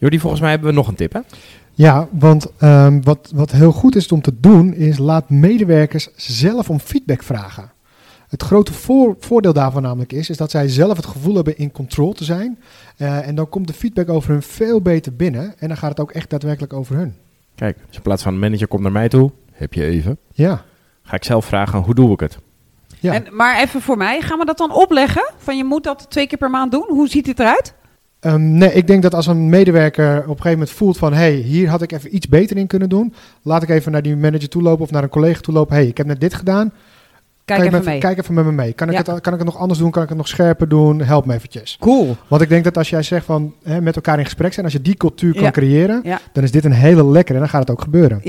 Jordi, 0.00 0.18
volgens 0.20 0.40
mij 0.40 0.50
hebben 0.50 0.68
we 0.68 0.74
nog 0.74 0.88
een 0.88 0.94
tip, 0.94 1.12
hè? 1.12 1.20
Ja, 1.72 2.08
want 2.10 2.46
um, 2.62 3.04
wat, 3.04 3.32
wat 3.34 3.50
heel 3.50 3.72
goed 3.72 3.96
is 3.96 4.12
om 4.12 4.20
te 4.20 4.32
doen, 4.40 4.74
is 4.74 4.98
laat 4.98 5.30
medewerkers 5.30 6.08
zelf 6.16 6.70
om 6.70 6.78
feedback 6.78 7.22
vragen. 7.22 7.70
Het 8.28 8.42
grote 8.42 8.72
voor- 8.72 9.16
voordeel 9.18 9.52
daarvan 9.52 9.82
namelijk 9.82 10.12
is, 10.12 10.30
is 10.30 10.36
dat 10.36 10.50
zij 10.50 10.68
zelf 10.68 10.96
het 10.96 11.06
gevoel 11.06 11.34
hebben 11.34 11.58
in 11.58 11.72
control 11.72 12.12
te 12.12 12.24
zijn. 12.24 12.58
Eh, 12.96 13.28
en 13.28 13.34
dan 13.34 13.48
komt 13.48 13.66
de 13.66 13.72
feedback 13.72 14.08
over 14.08 14.30
hun 14.30 14.42
veel 14.42 14.80
beter 14.80 15.16
binnen. 15.16 15.54
En 15.58 15.68
dan 15.68 15.76
gaat 15.76 15.90
het 15.90 16.00
ook 16.00 16.12
echt 16.12 16.30
daadwerkelijk 16.30 16.72
over 16.72 16.96
hun. 16.96 17.14
Kijk, 17.54 17.76
dus 17.86 17.96
in 17.96 18.02
plaats 18.02 18.22
van 18.22 18.32
een 18.32 18.38
manager 18.38 18.68
komt 18.68 18.82
naar 18.82 18.92
mij 18.92 19.08
toe, 19.08 19.30
heb 19.52 19.74
je 19.74 19.84
even. 19.84 20.18
Ja. 20.32 20.64
Ga 21.02 21.16
ik 21.16 21.24
zelf 21.24 21.44
vragen, 21.44 21.78
hoe 21.78 21.94
doe 21.94 22.12
ik 22.12 22.20
het? 22.20 22.38
Ja. 22.98 23.12
En, 23.12 23.26
maar 23.30 23.60
even 23.60 23.80
voor 23.80 23.96
mij, 23.96 24.20
gaan 24.20 24.38
we 24.38 24.44
dat 24.44 24.58
dan 24.58 24.72
opleggen? 24.72 25.32
Van 25.36 25.56
je 25.56 25.64
moet 25.64 25.84
dat 25.84 26.06
twee 26.08 26.26
keer 26.26 26.38
per 26.38 26.50
maand 26.50 26.72
doen? 26.72 26.86
Hoe 26.88 27.08
ziet 27.08 27.26
het 27.26 27.38
eruit? 27.40 27.74
Ehm, 28.20 28.52
nee, 28.58 28.72
ik 28.72 28.86
denk 28.86 29.02
dat 29.02 29.14
als 29.14 29.26
een 29.26 29.48
medewerker 29.48 30.16
op 30.16 30.22
een 30.22 30.26
gegeven 30.28 30.50
moment 30.50 30.70
voelt 30.70 30.98
van... 30.98 31.12
hey, 31.12 31.32
hier 31.32 31.68
had 31.68 31.82
ik 31.82 31.92
even 31.92 32.14
iets 32.14 32.28
beter 32.28 32.56
in 32.56 32.66
kunnen 32.66 32.88
doen. 32.88 33.14
Laat 33.42 33.62
ik 33.62 33.68
even 33.68 33.92
naar 33.92 34.02
die 34.02 34.16
manager 34.16 34.48
toe 34.48 34.62
lopen 34.62 34.84
of 34.84 34.90
naar 34.90 35.02
een 35.02 35.08
collega 35.08 35.40
toe 35.40 35.54
lopen. 35.54 35.74
hey, 35.76 35.86
ik 35.86 35.96
heb 35.96 36.06
net 36.06 36.20
dit 36.20 36.34
gedaan. 36.34 36.72
Kijk 37.44 37.64
even 37.64 37.84
mee. 37.84 37.98
Kijk 37.98 38.18
even 38.18 38.34
met 38.34 38.44
me 38.44 38.52
mee. 38.52 38.72
Kan 38.72 38.88
ik, 38.88 38.92
Ja. 39.06 39.12
het, 39.12 39.20
kan 39.20 39.32
ik 39.32 39.38
het 39.38 39.48
nog 39.48 39.58
anders 39.58 39.78
doen? 39.78 39.90
Kan 39.90 40.02
ik 40.02 40.08
het 40.08 40.18
nog 40.18 40.28
scherper 40.28 40.68
doen? 40.68 41.00
Help 41.02 41.26
me 41.26 41.34
eventjes. 41.34 41.76
Cool. 41.80 42.16
Want 42.28 42.42
ik 42.42 42.48
denk 42.48 42.64
dat 42.64 42.76
als 42.76 42.90
jij 42.90 43.02
zegt 43.02 43.24
van 43.24 43.54
hè, 43.62 43.80
met 43.80 43.96
elkaar 43.96 44.18
in 44.18 44.24
gesprek 44.24 44.52
zijn... 44.52 44.64
als 44.64 44.74
je 44.74 44.82
die 44.82 44.96
cultuur 44.96 45.32
kan 45.34 45.42
Ja. 45.42 45.50
creëren... 45.50 46.00
Ja. 46.04 46.20
dan 46.32 46.42
is 46.44 46.50
dit 46.50 46.64
een 46.64 46.72
hele 46.72 47.04
lekkere 47.04 47.34
en 47.34 47.40
dan 47.40 47.48
gaat 47.50 47.60
het 47.60 47.70
ook 47.70 47.82
gebeuren. 47.82 48.20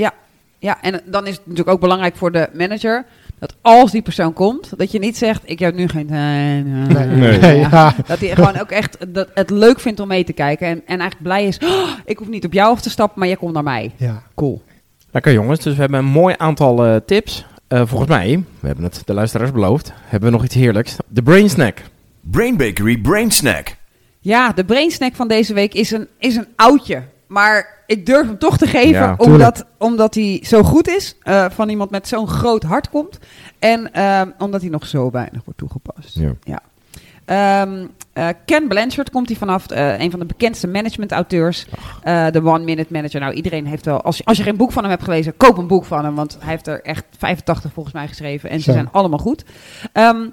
Ja, 0.58 0.78
en 0.82 1.00
dan 1.06 1.26
is 1.26 1.32
het 1.36 1.42
natuurlijk 1.46 1.70
ook 1.74 1.80
belangrijk 1.80 2.16
voor 2.16 2.32
de 2.32 2.48
manager... 2.54 3.04
dat 3.42 3.54
als 3.60 3.90
die 3.90 4.02
persoon 4.02 4.32
komt, 4.32 4.72
dat 4.78 4.90
je 4.92 4.98
niet 4.98 5.16
zegt... 5.16 5.42
ik 5.44 5.58
heb 5.58 5.74
nu 5.74 5.88
geen 5.88 6.06
tijd. 6.06 6.66
Nee. 6.66 7.06
Nee. 7.06 7.38
Nee, 7.38 7.58
Ja. 7.58 7.94
Dat 8.06 8.18
hij 8.18 8.28
gewoon 8.34 8.60
ook 8.60 8.70
echt 8.70 9.14
dat 9.14 9.28
het 9.34 9.50
leuk 9.50 9.80
vindt 9.80 10.00
om 10.00 10.08
mee 10.08 10.24
te 10.24 10.32
kijken. 10.32 10.66
En, 10.66 10.76
en 10.76 11.00
eigenlijk 11.00 11.22
blij 11.22 11.44
is, 11.46 11.58
"Oh, 11.58 11.88
ik 12.04 12.18
hoef 12.18 12.28
niet 12.28 12.44
op 12.44 12.52
jou 12.52 12.70
af 12.72 12.80
te 12.80 12.90
stappen, 12.90 13.18
maar 13.18 13.28
jij 13.28 13.36
komt 13.36 13.52
naar 13.54 13.62
mij. 13.62 13.92
ja. 13.96 14.22
Cool. 14.34 14.62
Lekker 15.10 15.32
jongens, 15.32 15.60
dus 15.60 15.74
we 15.74 15.80
hebben 15.80 15.98
een 15.98 16.04
mooi 16.04 16.34
aantal 16.38 16.84
eh, 16.86 16.96
tips. 17.06 17.44
Eh, 17.68 17.82
volgens 17.84 18.10
mij, 18.10 18.44
we 18.60 18.66
hebben 18.66 18.84
het 18.84 19.02
de 19.04 19.14
luisteraars 19.14 19.52
beloofd, 19.52 19.92
hebben 20.04 20.30
we 20.30 20.36
nog 20.36 20.44
iets 20.44 20.54
heerlijks. 20.54 20.96
De 21.08 21.22
Brain 21.22 21.50
Snack. 21.50 21.82
Brain 22.20 22.56
Bakery 22.56 22.98
Brain 22.98 23.30
Snack. 23.30 23.74
Ja, 24.20 24.52
de 24.52 24.64
brainsnack 24.64 25.14
van 25.14 25.28
deze 25.28 25.54
week 25.54 25.74
is 25.74 25.90
een, 25.90 26.08
is 26.18 26.36
een 26.36 26.46
oudje. 26.56 27.02
Maar 27.32 27.78
ik 27.86 28.06
durf 28.06 28.26
hem 28.26 28.38
toch 28.38 28.58
te 28.58 28.66
geven, 28.66 29.00
Ja, 29.00 29.14
omdat, 29.18 29.64
omdat 29.78 30.14
hij 30.14 30.40
zo 30.42 30.62
goed 30.62 30.88
is. 30.88 31.16
eh, 31.22 31.50
van 31.50 31.68
iemand 31.68 31.90
met 31.90 32.08
zo'n 32.08 32.28
groot 32.28 32.62
hart 32.62 32.88
komt. 32.90 33.18
En 33.58 33.92
ehm, 33.92 34.30
omdat 34.38 34.60
hij 34.60 34.70
nog 34.70 34.86
zo 34.86 35.10
weinig 35.10 35.40
wordt 35.44 35.58
toegepast. 35.58 36.18
Ja. 36.44 36.60
Ehm, 37.24 37.86
eh, 38.12 38.28
Ken 38.44 38.68
Blanchard 38.68 39.10
komt 39.10 39.28
hij 39.28 39.36
vanaf, 39.36 39.70
eh, 39.70 39.98
een 40.00 40.10
van 40.10 40.20
de 40.20 40.26
bekendste 40.26 40.66
management-auteurs. 40.68 41.66
Eh, 42.02 42.26
De 42.30 42.42
One 42.44 42.64
Minute 42.64 42.92
Manager. 42.92 43.20
Nou, 43.20 43.32
iedereen 43.32 43.66
heeft 43.66 43.84
wel. 43.84 44.02
Als 44.02 44.16
je, 44.16 44.24
als 44.24 44.36
je 44.36 44.42
geen 44.42 44.56
boek 44.56 44.72
van 44.72 44.82
hem 44.82 44.90
hebt 44.90 45.04
gelezen, 45.04 45.36
koop 45.36 45.58
een 45.58 45.66
boek 45.66 45.84
van 45.84 46.04
hem. 46.04 46.14
Want 46.14 46.36
hij 46.40 46.50
heeft 46.50 46.66
er 46.66 46.82
echt 46.82 47.04
85 47.18 47.72
volgens 47.72 47.94
mij 47.94 48.08
geschreven. 48.08 48.50
En 48.50 48.60
ze 48.60 48.72
zijn 48.72 48.88
allemaal 48.92 49.18
goed. 49.18 49.44
Ehm, 49.92 50.26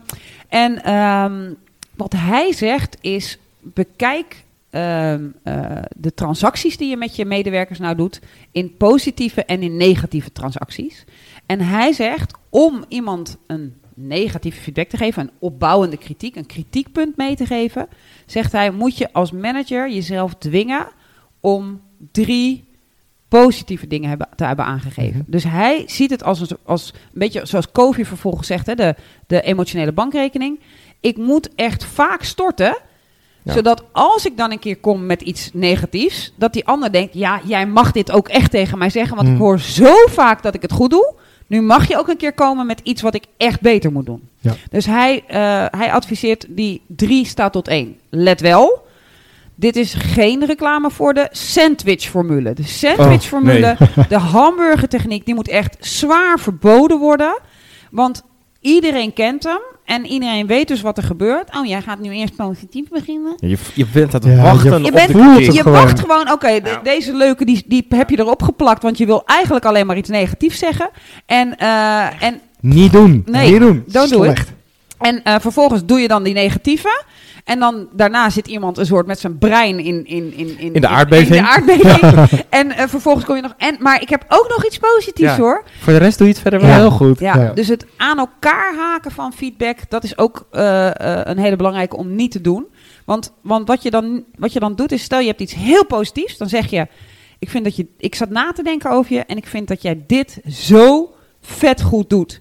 en 0.48 0.84
ehm, 0.84 1.54
wat 1.96 2.14
hij 2.18 2.54
zegt 2.54 2.98
is: 3.02 3.38
bekijk 3.62 4.44
ehm, 4.70 5.30
eh, 5.44 5.82
de 5.96 6.14
transacties 6.14 6.78
die 6.78 6.90
je 6.90 6.98
met 6.98 7.16
je 7.16 7.26
medewerkers 7.26 7.80
nou 7.80 7.96
doet. 7.96 8.22
in 8.52 8.78
positieve 8.78 9.46
en 9.46 9.62
in 9.62 9.78
negatieve 9.78 10.32
transacties. 10.32 11.06
En 11.46 11.60
hij 11.60 11.92
zegt: 11.92 12.38
om 12.50 12.84
iemand 12.88 13.38
een 13.48 13.74
negatieve 13.94 14.62
feedback 14.62 14.88
te 14.88 14.98
geven, 14.98 15.22
een 15.22 15.32
opbouwende 15.40 15.98
kritiek, 15.98 16.36
een 16.36 16.46
kritiekpunt 16.46 17.18
mee 17.18 17.36
te 17.36 17.46
geven, 17.46 17.88
zegt 18.26 18.52
hij, 18.52 18.72
moet 18.72 18.98
je 18.98 19.14
als 19.14 19.32
manager 19.32 19.90
jezelf 19.92 20.36
dwingen 20.36 20.88
om 21.40 21.82
drie 22.12 22.68
positieve 23.28 23.88
dingen 23.88 24.10
hebben, 24.10 24.28
te 24.36 24.44
hebben 24.44 24.66
aangegeven. 24.66 25.20
Mhm. 25.20 25.32
Dus 25.32 25.44
hij 25.44 25.84
ziet 25.88 26.10
het 26.10 26.24
als 26.24 26.40
een, 26.40 26.58
als 26.64 26.94
een 26.94 27.20
beetje 27.20 27.46
zoals 27.46 27.72
Kofi 27.72 28.06
vervolgens 28.06 28.48
zegt, 28.48 28.66
hè, 28.66 28.76
de, 28.76 28.96
de 29.28 29.42
emotionele 29.42 29.92
bankrekening. 29.92 30.60
Ik 31.00 31.18
moet 31.18 31.56
echt 31.56 31.86
vaak 31.86 32.24
storten, 32.24 32.78
Ja. 33.50 33.56
zodat 33.56 33.84
als 33.92 34.26
ik 34.26 34.38
dan 34.38 34.52
een 34.52 34.60
keer 34.60 34.78
kom 34.78 35.06
met 35.06 35.22
iets 35.22 35.50
negatiefs, 35.54 36.34
dat 36.36 36.54
die 36.54 36.66
ander 36.68 36.92
denkt, 36.92 37.14
ja, 37.14 37.42
jij 37.44 37.68
mag 37.68 37.92
dit 37.92 38.12
ook 38.12 38.28
echt 38.28 38.52
tegen 38.52 38.78
mij 38.78 38.90
zeggen, 38.90 39.16
want 39.16 39.28
ik 39.28 39.34
Mhm. 39.34 39.44
hoor 39.44 39.60
zo 39.60 39.94
vaak 40.10 40.44
dat 40.44 40.54
ik 40.56 40.62
het 40.62 40.72
goed 40.72 40.90
doe. 40.90 41.14
Nu 41.48 41.62
mag 41.62 41.88
je 41.88 41.98
ook 41.98 42.08
een 42.08 42.18
keer 42.18 42.34
komen 42.34 42.66
met 42.66 42.80
iets 42.84 43.02
wat 43.02 43.14
ik 43.16 43.24
echt 43.38 43.62
beter 43.62 43.92
moet 43.92 44.06
doen. 44.06 44.28
Ja. 44.40 44.56
Dus 44.70 44.86
hij, 44.86 45.24
eh, 45.28 45.38
hij 45.80 45.92
adviseert 45.92 46.46
die 46.50 46.82
drie 46.88 47.26
staat 47.26 47.52
tot 47.54 47.68
één. 47.68 47.98
Let 48.10 48.42
wel, 48.42 48.88
dit 49.56 49.76
is 49.76 49.94
geen 49.94 50.46
reclame 50.46 50.92
voor 50.92 51.14
de 51.14 51.28
sandwich-formule. 51.32 52.54
De 52.54 52.64
sandwich-formule, 52.64 53.78
de 54.10 54.18
hamburgertechniek, 54.18 55.26
die 55.26 55.36
moet 55.36 55.48
echt 55.48 55.78
zwaar 55.80 56.40
verboden 56.40 57.00
worden. 57.00 57.40
Want 57.92 58.24
iedereen 58.62 59.14
kent 59.14 59.44
hem 59.44 59.60
en 59.90 60.06
iedereen 60.06 60.48
weet 60.48 60.68
dus 60.68 60.82
wat 60.82 60.98
er 60.98 61.04
gebeurt. 61.04 61.56
Oh, 61.58 61.66
jij 61.66 61.82
gaat 61.82 62.00
nu 62.00 62.12
eerst 62.12 62.36
positief 62.36 62.90
beginnen. 62.90 63.34
Je, 63.40 63.58
je 63.74 63.86
bent 63.94 64.14
aan 64.14 64.22
het 64.30 64.38
Ja, 64.38 64.42
wachten 64.44 64.70
je- 64.70 64.78
op 64.78 64.84
Je, 64.86 64.92
bent, 64.92 65.08
de 65.08 65.52
je 65.54 65.62
gewoon. 65.62 65.74
wacht 65.82 66.00
gewoon, 66.00 66.32
oké, 66.32 66.62
de- 66.62 66.80
deze 66.84 67.16
leuke 67.16 67.46
die, 67.46 67.64
die 67.68 67.86
heb 67.90 68.10
je 68.10 68.20
erop 68.20 68.42
geplakt, 68.44 68.84
want 68.84 68.98
je 68.98 69.06
wil 69.06 69.22
eigenlijk 69.26 69.66
alleen 69.66 69.86
maar 69.86 69.98
iets 69.98 70.10
negatiefs 70.10 70.60
zeggen. 70.60 70.90
En, 71.26 71.58
eh, 71.58 72.24
en 72.24 72.40
Niet 72.62 72.92
doen. 72.92 73.24
Nee, 73.26 73.52
Niet 73.52 73.60
doen. 73.60 73.84
don't 73.88 74.10
do 74.10 74.24
it. 74.24 74.32
Slecht. 74.32 74.52
En 75.00 75.24
eh, 75.24 75.36
vervolgens 75.40 75.86
doe 75.86 76.00
je 76.00 76.08
dan 76.08 76.24
die 76.24 76.34
negatieve. 76.34 77.04
En 77.50 77.60
dan 77.60 77.88
daarna 77.92 78.30
zit 78.30 78.48
iemand 78.48 78.78
een 78.78 78.86
soort 78.86 79.08
met 79.08 79.20
zijn 79.20 79.38
brein 79.38 79.80
in, 79.80 80.06
in, 80.06 80.34
in, 80.38 80.74
In 80.74 80.82
de 80.82 80.88
aardbeving. 80.88 81.36
In, 81.36 81.42
de 81.44 81.48
aardbeving. 81.50 82.30
en 82.50 82.72
eh, 82.72 82.88
vervolgens 82.88 83.26
kom 83.26 83.36
je 83.36 83.42
nog. 83.42 83.54
En, 83.58 83.76
maar 83.80 84.02
ik 84.02 84.10
heb 84.10 84.26
ook 84.28 84.48
nog 84.50 84.66
iets 84.66 84.78
positiefs 84.78 85.36
Ja. 85.36 85.38
hoor. 85.38 85.64
Voor 85.80 85.94
de 85.94 86.00
rest 86.00 86.18
doe 86.18 86.28
je 86.28 86.34
het 86.34 86.42
verder 86.42 86.62
wel 86.62 86.70
heel 86.70 86.92
goed. 86.92 87.20
Ja, 87.20 87.36
Ja. 87.38 87.52
Dus 87.54 87.68
het 87.68 87.86
aan 87.98 88.18
elkaar 88.18 88.76
haken 88.76 89.12
van 89.12 89.34
feedback, 89.34 89.78
dat 89.90 90.04
is 90.04 90.18
ook 90.18 90.48
eh, 90.52 90.88
eh, 90.88 91.22
een 91.24 91.38
hele 91.38 91.56
belangrijke 91.56 91.98
om 91.98 92.16
niet 92.16 92.32
te 92.32 92.42
doen. 92.42 92.68
Want, 93.06 93.34
want 93.42 93.68
wat, 93.68 93.84
je 93.84 93.92
dan, 93.92 94.24
wat 94.36 94.54
je 94.54 94.60
dan 94.60 94.76
doet 94.76 94.92
is, 94.92 95.04
stel 95.04 95.20
je 95.20 95.28
hebt 95.28 95.42
iets 95.42 95.56
heel 95.56 95.86
positiefs, 95.86 96.38
dan 96.38 96.50
zeg 96.50 96.70
je, 96.70 96.88
ik 97.40 97.50
vind 97.50 97.64
dat 97.64 97.76
je, 97.76 97.88
ik 97.98 98.16
zat 98.16 98.30
na 98.30 98.52
te 98.52 98.64
denken 98.64 98.92
over 98.92 99.14
je 99.14 99.20
en 99.20 99.38
ik 99.38 99.48
vind 99.48 99.68
dat 99.68 99.82
jij 99.82 100.04
dit 100.08 100.40
zo 100.48 101.14
vet 101.42 101.82
goed 101.82 102.10
doet. 102.10 102.40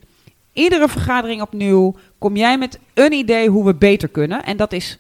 Iedere 0.59 0.89
vergadering 0.89 1.43
opnieuw 1.43 1.95
kom 2.19 2.37
jij 2.37 2.59
met 2.59 2.79
een 2.95 3.13
idee 3.13 3.49
hoe 3.49 3.65
we 3.65 3.75
beter 3.75 4.09
kunnen. 4.09 4.45
En 4.45 4.57
dat 4.57 4.73
is 4.73 4.99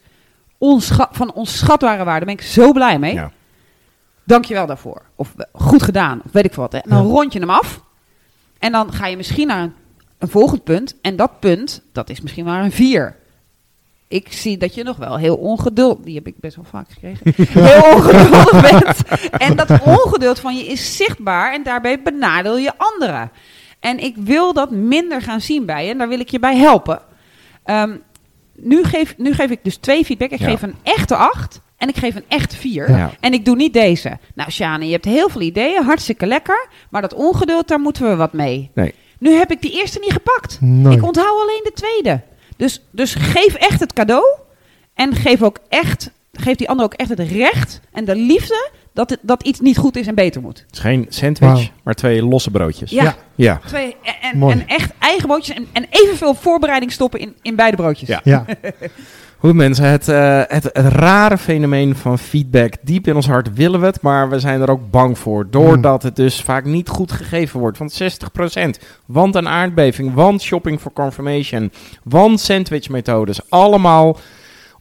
van 1.11 1.33
onschatbare 1.33 2.05
waarde. 2.05 2.25
Daar 2.27 2.35
ben 2.35 2.45
ik 2.45 2.51
zo 2.51 2.73
blij 2.73 2.99
mee. 2.99 3.15
Ja. 3.15 3.33
Dank 4.25 4.45
je 4.45 4.55
wel 4.55 4.67
daarvoor. 4.67 5.03
Of 5.15 5.35
eh, 5.37 5.45
goed 5.53 5.83
gedaan, 5.83 6.21
of 6.25 6.33
weet 6.33 6.45
ik 6.45 6.55
wat. 6.55 6.73
Hè. 6.73 6.79
En 6.79 6.91
dan 6.91 7.07
Ja. 7.07 7.13
rond 7.13 7.33
je 7.33 7.39
hem 7.39 7.51
af. 7.51 7.81
En 8.59 8.73
dan 8.73 8.93
ga 8.93 9.07
je 9.07 9.17
misschien 9.17 9.47
naar 9.47 9.63
een, 9.63 9.73
een 10.19 10.29
volgend 10.29 10.65
punt. 10.65 10.95
En 11.01 11.17
dat 11.17 11.41
punt, 11.41 11.83
dat 11.93 12.11
is 12.11 12.21
misschien 12.21 12.45
maar 12.45 12.65
een 12.65 12.73
vier. 12.73 13.17
Ik 14.09 14.33
zie 14.33 14.57
dat 14.59 14.75
je 14.75 14.83
nog 14.83 14.97
wel 14.97 15.17
heel 15.17 15.37
ongeduldig... 15.37 16.05
Die 16.05 16.15
heb 16.15 16.27
ik 16.27 16.39
best 16.41 16.57
wel 16.57 16.65
vaak 16.65 16.87
gekregen. 16.91 17.33
heel 17.63 17.95
ongeduldig 17.95 18.61
bent. 18.71 19.03
En 19.31 19.57
dat 19.57 19.71
ongeduld 19.83 20.41
van 20.41 20.57
je 20.57 20.67
is 20.67 20.97
zichtbaar. 20.97 21.53
En 21.53 21.63
daarbij 21.63 22.03
benadeel 22.03 22.57
je 22.59 22.73
anderen. 22.77 23.31
En 23.81 23.99
ik 24.05 24.17
wil 24.17 24.53
dat 24.53 24.71
minder 24.71 25.23
gaan 25.23 25.41
zien 25.41 25.67
bij 25.67 25.85
je. 25.85 25.91
En 25.91 25.99
daar 25.99 26.09
wil 26.09 26.21
ik 26.21 26.29
je 26.31 26.39
bij 26.39 26.57
helpen. 26.57 27.01
Ehm, 27.65 27.97
nu, 28.55 28.85
geef, 28.85 29.15
nu 29.17 29.35
geef 29.35 29.51
ik 29.51 29.59
dus 29.63 29.77
twee 29.77 30.05
feedback. 30.05 30.31
Ik 30.31 30.39
Ja. 30.39 30.49
geef 30.49 30.63
een 30.63 30.75
echte 30.83 31.17
acht. 31.17 31.61
En 31.77 31.89
ik 31.89 31.97
geef 31.97 32.15
een 32.15 32.25
echte 32.29 32.57
vier. 32.57 32.91
Ja. 32.91 33.11
En 33.21 33.33
ik 33.33 33.45
doe 33.45 33.57
niet 33.57 33.73
deze. 33.73 34.19
Nou, 34.35 34.51
Sjane, 34.51 34.87
je 34.87 34.93
hebt 34.93 35.05
heel 35.05 35.29
veel 35.29 35.41
ideeën. 35.41 35.83
Hartstikke 35.85 36.27
lekker. 36.27 36.69
Maar 36.91 37.03
dat 37.03 37.15
ongeduld, 37.15 37.69
daar 37.69 37.81
moeten 37.81 38.09
we 38.09 38.17
wat 38.17 38.33
mee. 38.33 38.71
Nee. 38.75 38.95
Nu 39.19 39.33
heb 39.33 39.51
ik 39.51 39.63
die 39.63 39.73
eerste 39.81 39.99
niet 39.99 40.13
gepakt. 40.13 40.59
Nee. 40.61 40.97
Ik 40.97 41.03
onthoud 41.05 41.41
alleen 41.41 41.61
de 41.65 41.73
tweede. 41.75 42.21
Dus, 42.57 42.83
dus 42.91 43.15
geef 43.15 43.55
echt 43.55 43.81
het 43.81 43.93
cadeau. 43.93 44.25
En 44.95 45.15
geef 45.15 45.43
ook 45.43 45.59
echt, 45.69 46.11
geef 46.33 46.57
die 46.57 46.69
ander 46.69 46.85
ook 46.85 46.95
echt 46.95 47.09
het 47.09 47.19
recht 47.21 47.81
en 47.93 48.05
de 48.05 48.17
liefde 48.17 48.71
dat, 48.99 49.11
het, 49.11 49.19
dat 49.23 49.43
iets 49.43 49.61
niet 49.61 49.79
goed 49.79 49.97
is 49.97 50.07
en 50.07 50.15
beter 50.15 50.41
moet. 50.41 50.59
Het 50.67 50.75
is 50.75 50.79
geen 50.79 51.07
sandwich, 51.09 51.71
maar 51.83 51.95
twee 51.95 52.25
losse 52.25 52.51
broodjes. 52.51 52.91
Ja. 52.91 53.03
Ja. 53.03 53.17
Ja. 53.35 53.61
Twee, 53.67 53.97
en, 54.03 54.15
en, 54.21 54.39
Mooi. 54.39 54.53
en 54.53 54.67
echt 54.67 54.93
eigen 54.99 55.27
broodjes 55.27 55.57
en, 55.57 55.67
en 55.73 55.87
evenveel 55.91 56.35
voorbereiding 56.35 56.93
stoppen 56.93 57.21
in, 57.21 57.35
in 57.43 57.57
beide 57.57 57.77
broodjes. 57.77 58.09
Ja. 58.09 58.21
Ja, 58.25 58.45
Goed 59.39 59.55
mensen, 59.55 59.85
het, 59.85 60.09
eh, 60.09 60.43
het, 60.47 60.65
het 60.73 60.87
rare 60.87 61.39
fenomeen 61.39 61.97
van 61.97 62.19
feedback, 62.19 62.75
diep 62.83 63.07
in 63.07 63.17
ons 63.17 63.27
hart 63.27 63.55
willen 63.55 63.81
we 63.81 63.87
het, 63.87 64.01
maar 64.01 64.29
we 64.29 64.39
zijn 64.39 64.61
er 64.61 64.71
ook 64.71 64.91
bang 64.91 65.19
voor. 65.19 65.51
Doordat 65.51 66.03
het 66.03 66.17
dus 66.17 66.41
vaak 66.41 66.65
niet 66.65 66.89
goed 66.89 67.13
gegeven 67.13 67.61
wordt. 67.61 67.79
Want 67.79 68.01
60%, 68.03 68.85
want 69.07 69.35
een 69.35 69.49
aardbeving, 69.49 70.15
want 70.15 70.43
shopping 70.43 70.81
for 70.81 70.93
confirmation, 70.93 71.73
want 72.03 72.41
sandwichmethodes. 72.41 73.41
Allemaal 73.49 74.17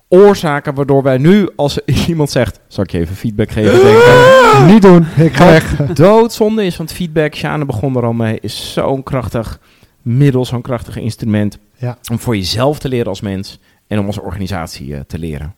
oorzaken 0.08 0.74
waardoor 0.74 1.04
wij 1.04 1.18
nu, 1.18 1.50
als 1.56 1.80
iemand 2.08 2.30
zegt, 2.30 2.60
zal 2.68 2.84
ik 2.84 2.92
je 2.92 3.00
even 3.00 3.16
feedback 3.16 3.52
geven, 3.52 3.82
denken, 3.82 4.74
niet 4.74 4.82
doen. 4.82 5.06
Ik 5.26 5.36
ga 5.36 5.46
weg. 5.46 5.76
doodzonde 5.94 6.66
is. 6.66 6.78
Want 6.78 6.92
feedback, 6.92 7.36
Sjane 7.36 7.66
begon 7.66 7.96
er 7.96 8.04
al 8.06 8.14
mee, 8.14 8.40
is 8.42 8.74
zo'n 8.74 9.04
krachtig 9.04 9.60
middel, 10.02 10.46
zo'n 10.46 10.62
krachtig 10.62 10.98
instrument. 10.98 11.58
Ja. 11.76 11.98
Om 12.12 12.20
voor 12.20 12.36
jezelf 12.36 12.80
te 12.80 12.90
leren 12.90 13.08
als 13.08 13.22
mens 13.22 13.60
en 13.88 14.00
om 14.00 14.06
als 14.06 14.20
organisatie 14.20 14.96
eh, 14.96 15.02
te 15.08 15.20
leren. 15.20 15.56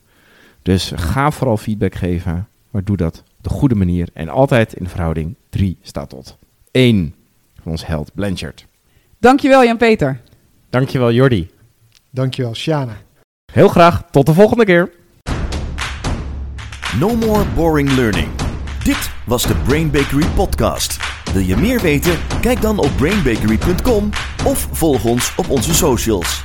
Dus 0.62 0.92
ga 0.96 1.32
vooral 1.32 1.58
feedback 1.58 1.96
geven, 1.96 2.48
maar 2.70 2.84
doe 2.84 2.98
dat 2.98 3.24
op 3.38 3.44
de 3.44 3.50
goede 3.50 3.76
manier. 3.76 4.10
En 4.14 4.30
altijd 4.30 4.74
in 4.74 4.84
de 4.84 4.90
verhouding 4.90 5.36
3 5.50 5.78
staat 5.82 6.10
tot 6.10 6.38
1 6.72 7.16
van 7.62 7.72
ons 7.72 7.86
held 7.86 8.12
Blanchard. 8.14 8.66
Dankjewel 9.20 9.64
Jan-Peter. 9.64 10.20
Dankjewel 10.70 11.12
Jordi. 11.12 11.50
Dankjewel, 12.10 12.56
Shana. 12.56 12.98
Heel 13.52 13.68
graag, 13.68 14.04
tot 14.12 14.26
de 14.26 14.34
volgende 14.34 14.66
keer. 14.66 14.92
No 17.00 17.16
more 17.16 17.46
boring 17.56 17.92
learning. 17.92 18.28
Dit 18.84 19.10
was 19.26 19.44
de 19.44 19.56
Brain 19.56 19.92
Bakery 19.92 20.26
podcast. 20.36 20.98
Wil 21.34 21.42
je 21.42 21.58
meer 21.58 21.82
weten? 21.82 22.18
Kijk 22.42 22.62
dan 22.62 22.80
op 22.80 22.90
brainbakery.com 22.98 24.10
of 24.46 24.68
volg 24.72 25.04
ons 25.04 25.36
op 25.36 25.50
onze 25.50 25.74
socials. 25.74 26.44